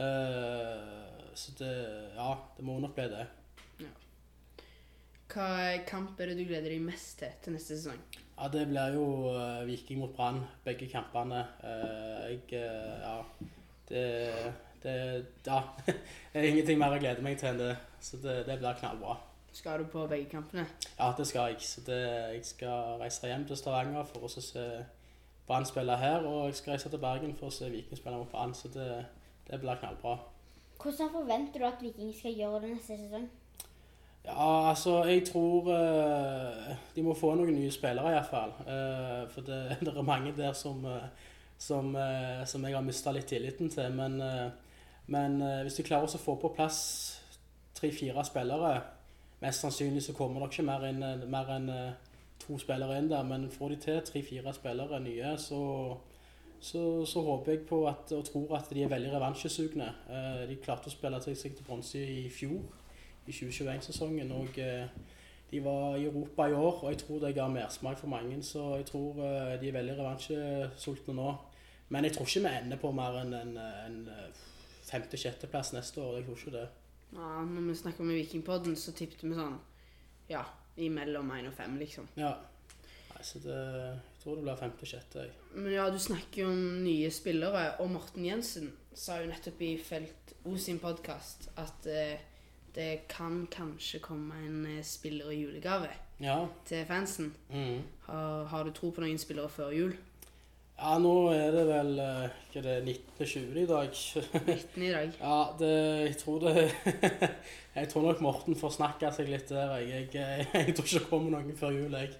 Eh, 0.00 1.30
så 1.36 1.52
det 1.58 1.74
Ja, 2.16 2.32
det 2.56 2.64
må 2.64 2.78
nok 2.80 2.96
bli 2.96 3.08
det. 3.12 3.26
Hva 5.30 5.78
kamp 5.86 6.18
er 6.18 6.32
det 6.32 6.40
du 6.40 6.48
gleder 6.48 6.72
deg 6.72 6.82
mest 6.82 7.20
til 7.20 7.36
til 7.44 7.54
neste 7.54 7.76
sesong? 7.76 8.00
Ja, 8.40 8.48
det 8.48 8.68
blir 8.68 8.94
jo 8.94 9.04
uh, 9.34 9.66
Viking 9.68 9.98
mot 10.00 10.12
Brann, 10.16 10.40
begge 10.64 10.86
kampene. 10.88 11.44
Uh, 11.60 12.30
jeg 12.30 12.40
uh, 12.52 13.00
Ja. 13.04 13.16
Det, 13.88 14.04
det 14.82 15.26
Ja. 15.46 15.60
Det 16.32 16.40
er 16.40 16.42
ingenting 16.42 16.78
mer 16.78 16.92
jeg 16.92 17.00
gleder 17.00 17.22
meg 17.22 17.36
til 17.38 17.50
enn 17.50 17.58
det. 17.58 17.74
Så 18.00 18.16
det, 18.16 18.46
det 18.46 18.58
blir 18.58 18.78
knallbra. 18.78 19.18
Skal 19.52 19.82
du 19.82 19.84
på 19.92 20.06
begge 20.06 20.30
kampene? 20.30 20.64
Ja, 20.98 21.12
det 21.18 21.26
skal 21.26 21.50
jeg. 21.50 21.60
Så 21.60 21.80
det, 21.86 22.00
jeg 22.32 22.44
skal 22.44 22.96
reise 23.02 23.26
hjem 23.26 23.44
til 23.44 23.56
Stavanger 23.56 24.04
for 24.08 24.24
å 24.24 24.30
se 24.30 24.64
Brann 25.46 25.66
spille 25.66 25.96
her, 25.98 26.24
og 26.24 26.46
jeg 26.46 26.54
skal 26.54 26.76
reise 26.76 26.88
til 26.88 27.02
Bergen 27.02 27.36
for 27.36 27.50
å 27.50 27.54
se 27.54 27.68
Viking 27.68 27.98
spille 27.98 28.22
mot 28.22 28.30
Brann. 28.30 28.54
Så 28.54 28.70
det, 28.72 29.04
det 29.50 29.60
blir 29.60 29.82
knallbra. 29.82 30.16
Hvordan 30.80 31.12
forventer 31.12 31.60
du 31.60 31.66
at 31.66 31.82
Viking 31.82 32.14
skal 32.16 32.38
gjøre 32.38 32.62
det 32.62 32.72
neste 32.76 32.96
sesong? 32.96 33.28
Ja, 34.24 34.68
altså, 34.70 35.04
jeg 35.08 35.24
tror 35.28 35.70
uh, 35.72 36.72
de 36.94 37.02
må 37.02 37.14
få 37.16 37.34
noen 37.34 37.54
nye 37.56 37.70
spillere 37.72 38.12
iallfall. 38.14 38.52
Uh, 38.66 39.28
for 39.32 39.46
det, 39.46 39.60
det 39.86 39.94
er 39.94 40.06
mange 40.06 40.34
der 40.36 40.52
som, 40.52 40.84
uh, 40.84 41.30
som, 41.58 41.94
uh, 41.96 42.44
som 42.46 42.64
jeg 42.64 42.76
har 42.76 42.84
mista 42.84 43.14
litt 43.16 43.30
tilliten 43.32 43.72
til. 43.72 43.88
Men, 43.96 44.20
eh, 44.20 44.50
men 45.10 45.42
eh, 45.42 45.62
hvis 45.66 45.80
de 45.80 45.86
klarer 45.86 46.06
å 46.06 46.22
få 46.22 46.36
på 46.38 46.52
plass 46.54 46.80
tre-fire 47.74 48.22
spillere 48.26 48.74
Mest 49.40 49.64
sannsynlig 49.64 50.02
så 50.04 50.12
kommer 50.12 50.42
det 50.42 50.50
ikke 50.50 50.66
mer 50.68 50.82
enn 50.84 51.02
en, 51.02 51.68
eh, 51.72 51.92
to 52.40 52.58
spillere 52.60 52.98
inn 53.00 53.08
der, 53.08 53.24
men 53.24 53.48
får 53.50 53.72
de 53.72 53.76
til 53.80 54.00
tre-fire 54.04 54.52
spillere 54.52 54.98
nye, 55.00 55.30
så, 55.40 55.60
så, 56.60 56.82
så 57.08 57.22
håper 57.24 57.54
jeg 57.54 57.62
på 57.68 57.78
at, 57.88 58.12
og 58.12 58.26
tror 58.28 58.52
at 58.58 58.68
de 58.68 58.82
er 58.84 58.92
veldig 58.92 59.14
revansjesugne. 59.14 59.88
Eh, 60.12 60.42
de 60.50 60.58
klarte 60.60 60.92
å 60.92 60.92
spille 60.92 61.20
til 61.24 61.38
seg 61.40 61.56
til 61.56 61.64
bronse 61.64 62.04
i 62.04 62.28
fjor, 62.32 62.60
i 63.30 63.36
2021-sesongen, 63.36 64.34
og 64.36 64.58
eh, 64.60 64.90
de 65.50 65.62
var 65.64 65.96
i 65.96 66.04
Europa 66.06 66.46
i 66.50 66.56
år, 66.58 66.82
og 66.82 66.92
jeg 66.92 67.00
tror 67.04 67.22
det 67.24 67.34
ga 67.38 67.48
mersmak 67.50 67.98
for 67.98 68.12
mange, 68.12 68.42
så 68.46 68.74
jeg 68.80 68.90
tror 68.90 69.22
eh, 69.24 69.56
de 69.62 69.70
er 69.70 69.78
veldig 69.78 69.96
revansjesultne 69.98 71.16
nå. 71.16 71.32
Men 71.90 72.06
jeg 72.06 72.14
tror 72.14 72.28
ikke 72.28 72.44
vi 72.44 72.54
ender 72.60 72.78
på 72.78 72.92
mer 72.94 73.16
enn 73.24 73.34
en, 73.34 73.56
en 73.58 73.96
femte-sjetteplass 74.86 75.72
neste 75.74 76.02
år. 76.02 76.20
Jeg 76.20 76.28
tror 76.28 76.38
ikke 76.38 76.54
det. 76.54 76.68
Ja, 77.12 77.30
når 77.42 77.66
vi 77.66 77.74
snakker 77.74 78.06
med 78.06 78.20
Vikingpodden, 78.20 78.76
så 78.78 78.94
tippet 78.94 79.24
vi 79.26 79.34
sånn 79.34 79.58
Ja, 80.30 80.44
imellom 80.78 81.32
én 81.34 81.48
og 81.50 81.56
fem, 81.56 81.74
liksom. 81.80 82.06
Ja. 82.18 82.36
Nei, 83.10 83.24
så 83.26 83.40
det, 83.42 83.56
jeg 83.56 84.22
tror 84.22 84.38
det 84.38 84.44
blir 84.46 84.60
femte-sjette. 84.60 85.26
Men 85.56 85.72
ja, 85.74 85.88
du 85.90 85.98
snakker 85.98 86.44
jo 86.44 86.52
om 86.52 86.62
nye 86.84 87.10
spillere, 87.12 87.64
og 87.82 87.90
Morten 87.96 88.28
Jensen 88.28 88.70
sa 88.94 89.18
jo 89.20 89.30
nettopp 89.30 89.62
i 89.66 89.74
Felt 89.82 90.34
O 90.46 90.54
sin 90.56 90.78
podkast 90.80 91.50
at 91.60 91.88
eh, 91.90 92.22
det 92.74 93.08
kan 93.08 93.46
kanskje 93.50 93.98
komme 94.04 94.34
en 94.46 94.60
eh, 94.66 94.82
spiller 94.86 95.30
i 95.34 95.40
julegave 95.44 95.88
Ja. 96.20 96.46
til 96.68 96.84
fansen. 96.86 97.32
Mm. 97.50 97.80
Har, 98.06 98.44
har 98.44 98.64
du 98.64 98.70
tro 98.76 98.90
på 98.90 99.00
noen 99.04 99.18
spillere 99.18 99.48
før 99.48 99.70
jul? 99.72 99.94
Ja, 100.80 100.94
nå 100.98 101.10
er 101.36 101.50
det 101.52 101.62
vel 101.68 101.90
eh, 102.00 102.36
hva 102.52 102.60
er 102.60 102.66
det, 102.66 102.96
19.20 103.20 103.56
i 103.60 103.66
dag. 103.68 103.90
19 104.46 104.82
i 104.86 104.92
dag. 104.94 105.10
Ja, 105.20 105.40
det, 105.60 105.72
jeg 106.08 106.16
tror 106.22 106.38
det 106.46 106.70
Jeg 107.80 107.88
tror 107.92 108.02
nok 108.08 108.20
Morten 108.24 108.56
får 108.58 108.72
snakka 108.78 109.10
seg 109.14 109.28
litt 109.30 109.48
der. 109.52 109.74
Jeg, 109.84 110.08
jeg, 110.14 110.46
jeg 110.54 110.74
tror 110.76 110.86
ikke 110.88 110.98
det 111.02 111.10
kommer 111.10 111.34
noen 111.36 111.56
før 111.60 111.74
jul, 111.76 111.92
jeg. 111.98 112.14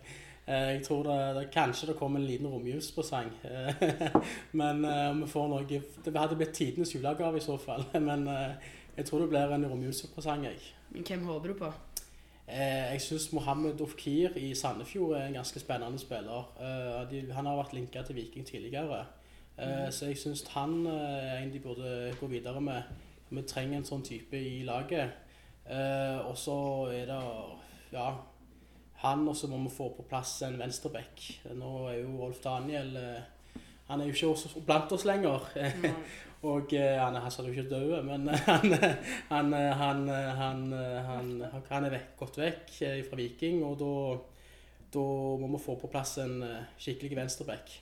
Eh, 0.46 0.68
Jeg 0.74 0.82
tror 0.86 1.02
det, 1.08 1.16
det, 1.38 1.46
kanskje 1.54 1.88
det 1.90 1.96
kommer 1.98 2.20
en 2.20 2.26
liten 2.28 2.46
romjulspresang. 2.52 3.32
Eh, 3.44 4.20
Men 4.52 4.84
eh, 4.84 5.08
vi 5.22 5.28
får 5.32 5.48
noe 5.52 5.64
Det 6.04 6.14
hadde 6.16 6.36
blitt 6.40 6.54
tidenes 6.56 6.92
julegave 6.94 7.40
i 7.40 7.44
så 7.44 7.56
fall. 7.60 7.84
Men 8.00 8.28
eh, 8.28 8.70
jeg 9.00 9.08
tror 9.08 9.22
det 9.24 9.30
blir 9.32 9.54
en 9.54 9.64
romjulspresang, 9.70 10.44
jeg. 10.44 10.58
Men 10.90 11.06
hvem 11.08 11.24
håper 11.28 11.52
du 11.52 11.54
på? 11.60 11.70
Eh, 12.50 12.92
jeg 12.92 13.00
syns 13.04 13.28
Mohammed 13.32 13.80
Ofkir 13.80 14.34
i 14.36 14.50
Sandefjord 14.58 15.14
er 15.16 15.26
en 15.28 15.36
ganske 15.38 15.60
spennende 15.62 15.98
spiller. 16.02 16.48
Eh, 16.60 17.04
de, 17.10 17.20
han 17.32 17.46
har 17.46 17.56
vært 17.60 17.72
linka 17.76 18.02
til 18.02 18.16
Viking 18.18 18.46
tidligere. 18.46 19.04
Eh, 19.58 19.86
Så 19.92 20.06
jeg 20.10 20.18
syns 20.18 20.42
han 20.54 20.86
er 20.86 21.38
en 21.42 21.52
de 21.52 21.60
burde 21.62 22.14
gå 22.20 22.26
videre 22.26 22.60
med. 22.60 22.82
Vi 23.30 23.42
trenger 23.46 23.78
en 23.78 23.86
sånn 23.86 24.02
type 24.02 24.34
i 24.36 24.62
laget. 24.66 25.10
Og 26.26 26.36
så 26.36 26.56
er 26.90 27.06
det 27.06 27.22
Ja. 27.92 28.10
Han 29.00 29.28
også 29.28 29.46
må 29.48 29.56
vi 29.62 29.70
få 29.72 29.88
på 29.96 30.02
plass 30.08 30.42
en 30.42 30.58
venstreback. 30.58 31.22
Nå 31.54 31.86
er 31.88 32.02
jo 32.02 32.18
Rolf 32.20 32.40
Daniel 32.44 32.96
eh, 32.96 33.22
Han 33.90 34.00
er 34.00 34.08
jo 34.08 34.14
ikke 34.14 34.28
også 34.32 34.62
blant 34.66 34.92
oss 34.96 35.04
lenger. 35.08 35.44
Og 36.50 36.72
eh, 36.72 36.96
han, 36.96 37.16
er- 37.18 37.20
han 37.26 37.32
sa 37.34 37.42
jo 37.44 37.52
ikke 37.52 37.66
død, 37.68 37.90
men 38.06 38.28
han, 38.48 38.72
han, 39.28 39.52
han, 39.52 40.06
han, 40.38 40.62
han, 41.10 41.26
han 41.68 41.84
er 41.88 41.92
vekk, 41.98 42.14
gått 42.22 42.38
vekk 42.40 42.70
eh, 42.86 43.00
fra 43.04 43.18
Viking, 43.18 43.58
og 43.66 43.74
da, 43.82 43.90
da 44.94 45.02
må 45.42 45.50
vi 45.52 45.60
få 45.66 45.74
på 45.82 45.90
plass 45.92 46.14
en 46.22 46.38
eh, 46.46 46.62
skikkelig 46.80 47.18
venstreback. 47.18 47.74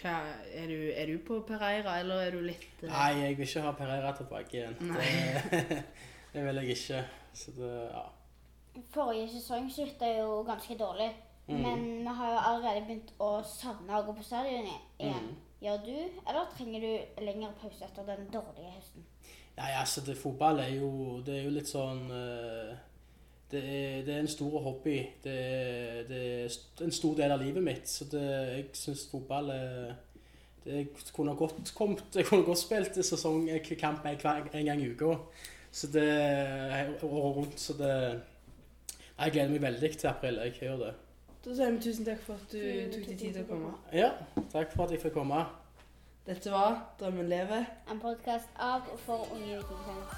Hva, 0.00 0.14
er, 0.52 0.66
du, 0.68 0.80
er 0.96 1.08
du 1.12 1.18
på 1.24 1.42
Pereira, 1.48 1.98
eller 2.00 2.24
er 2.26 2.34
du 2.36 2.42
litt 2.44 2.82
Nei, 2.88 3.12
jeg 3.22 3.36
vil 3.38 3.46
ikke 3.50 3.62
ha 3.66 3.70
Pereira 3.78 4.10
tilbake 4.16 4.58
igjen. 4.62 4.80
Det, 4.96 5.78
det 6.34 6.42
vil 6.48 6.62
jeg 6.62 6.76
ikke. 6.78 7.04
Så 7.36 7.52
det, 7.56 7.70
ja. 7.92 8.02
Forrige 8.92 9.28
sesong 9.36 9.68
slutta 9.72 10.08
jo 10.18 10.42
ganske 10.48 10.76
dårlig. 10.80 11.08
Mm. 11.48 11.60
Men 11.62 11.84
vi 12.02 12.14
har 12.18 12.32
jo 12.32 12.38
allerede 12.50 12.86
begynt 12.88 13.12
å 13.22 13.28
savne 13.46 13.98
å 13.98 14.06
gå 14.06 14.16
på 14.18 14.24
stadion 14.26 14.66
igjen. 14.66 14.80
Mm. 15.28 15.36
Gjør 15.62 15.84
du, 15.86 15.94
eller 16.28 16.48
trenger 16.56 16.82
du 16.84 17.22
lengre 17.24 17.52
pause 17.60 17.86
etter 17.86 18.08
den 18.08 18.26
dårlige 18.32 18.72
høsten? 18.74 19.06
Nei, 19.56 19.70
altså, 19.78 20.02
det, 20.04 20.18
fotball 20.20 20.58
er 20.60 20.74
jo, 20.74 20.90
det 21.24 21.38
er 21.38 21.46
jo 21.46 21.54
litt 21.54 21.70
sånn 21.70 22.02
eh, 22.12 22.74
det 23.50 23.62
er, 23.62 24.02
det 24.04 24.14
er 24.14 24.24
en 24.24 24.28
stor 24.28 24.58
hobby. 24.66 24.98
Det 25.24 25.32
er, 25.32 26.02
det 26.10 26.18
er 26.42 26.84
en 26.84 26.92
stor 26.92 27.14
del 27.16 27.32
av 27.32 27.40
livet 27.40 27.64
mitt. 27.64 27.88
Så 27.88 28.08
det, 28.10 28.24
jeg 28.26 28.66
syns 28.76 29.06
fotball 29.12 29.52
er 29.54 29.94
det 30.66 30.88
kunne 31.14 31.36
godt 31.38 31.70
kommet, 31.78 32.02
Jeg 32.14 32.26
kunne 32.26 32.42
godt 32.44 32.58
spilt 32.58 32.96
sesongkamp 32.98 34.02
hver- 34.02 34.48
en 34.52 34.64
gang 34.66 34.80
i 34.82 34.88
uka. 34.90 35.14
Så 35.70 35.86
det 35.94 36.08
året 37.02 37.36
rundt. 37.36 37.60
Så 37.60 37.72
det 37.78 38.20
Jeg 39.18 39.32
gleder 39.32 39.50
meg 39.50 39.62
veldig 39.62 39.90
til 39.96 40.08
april. 40.08 40.40
Jeg 40.44 40.52
gjør 40.60 40.76
det. 40.76 40.94
Da 41.46 41.54
sier 41.54 41.70
vi 41.70 41.78
tusen 41.78 42.04
takk 42.04 42.22
for 42.26 42.34
at 42.34 42.48
du 42.50 42.58
tok 42.90 43.04
deg 43.06 43.18
tid 43.20 43.36
til 43.36 43.44
å 43.44 43.46
komme. 43.46 43.68
Ja, 43.94 44.08
takk 44.50 44.72
for 44.74 44.82
at 44.88 44.90
jeg 44.96 44.98
fikk 45.04 45.14
komme. 45.14 45.44
Dette 46.26 46.50
var 46.50 46.72
'Drømmen 46.98 47.28
lever'. 47.30 47.70
En 47.90 48.00
podkast 48.02 48.48
av 48.58 48.90
og 48.92 48.98
for 49.06 49.28
unge 49.30 49.54
vikingfans. 49.54 50.10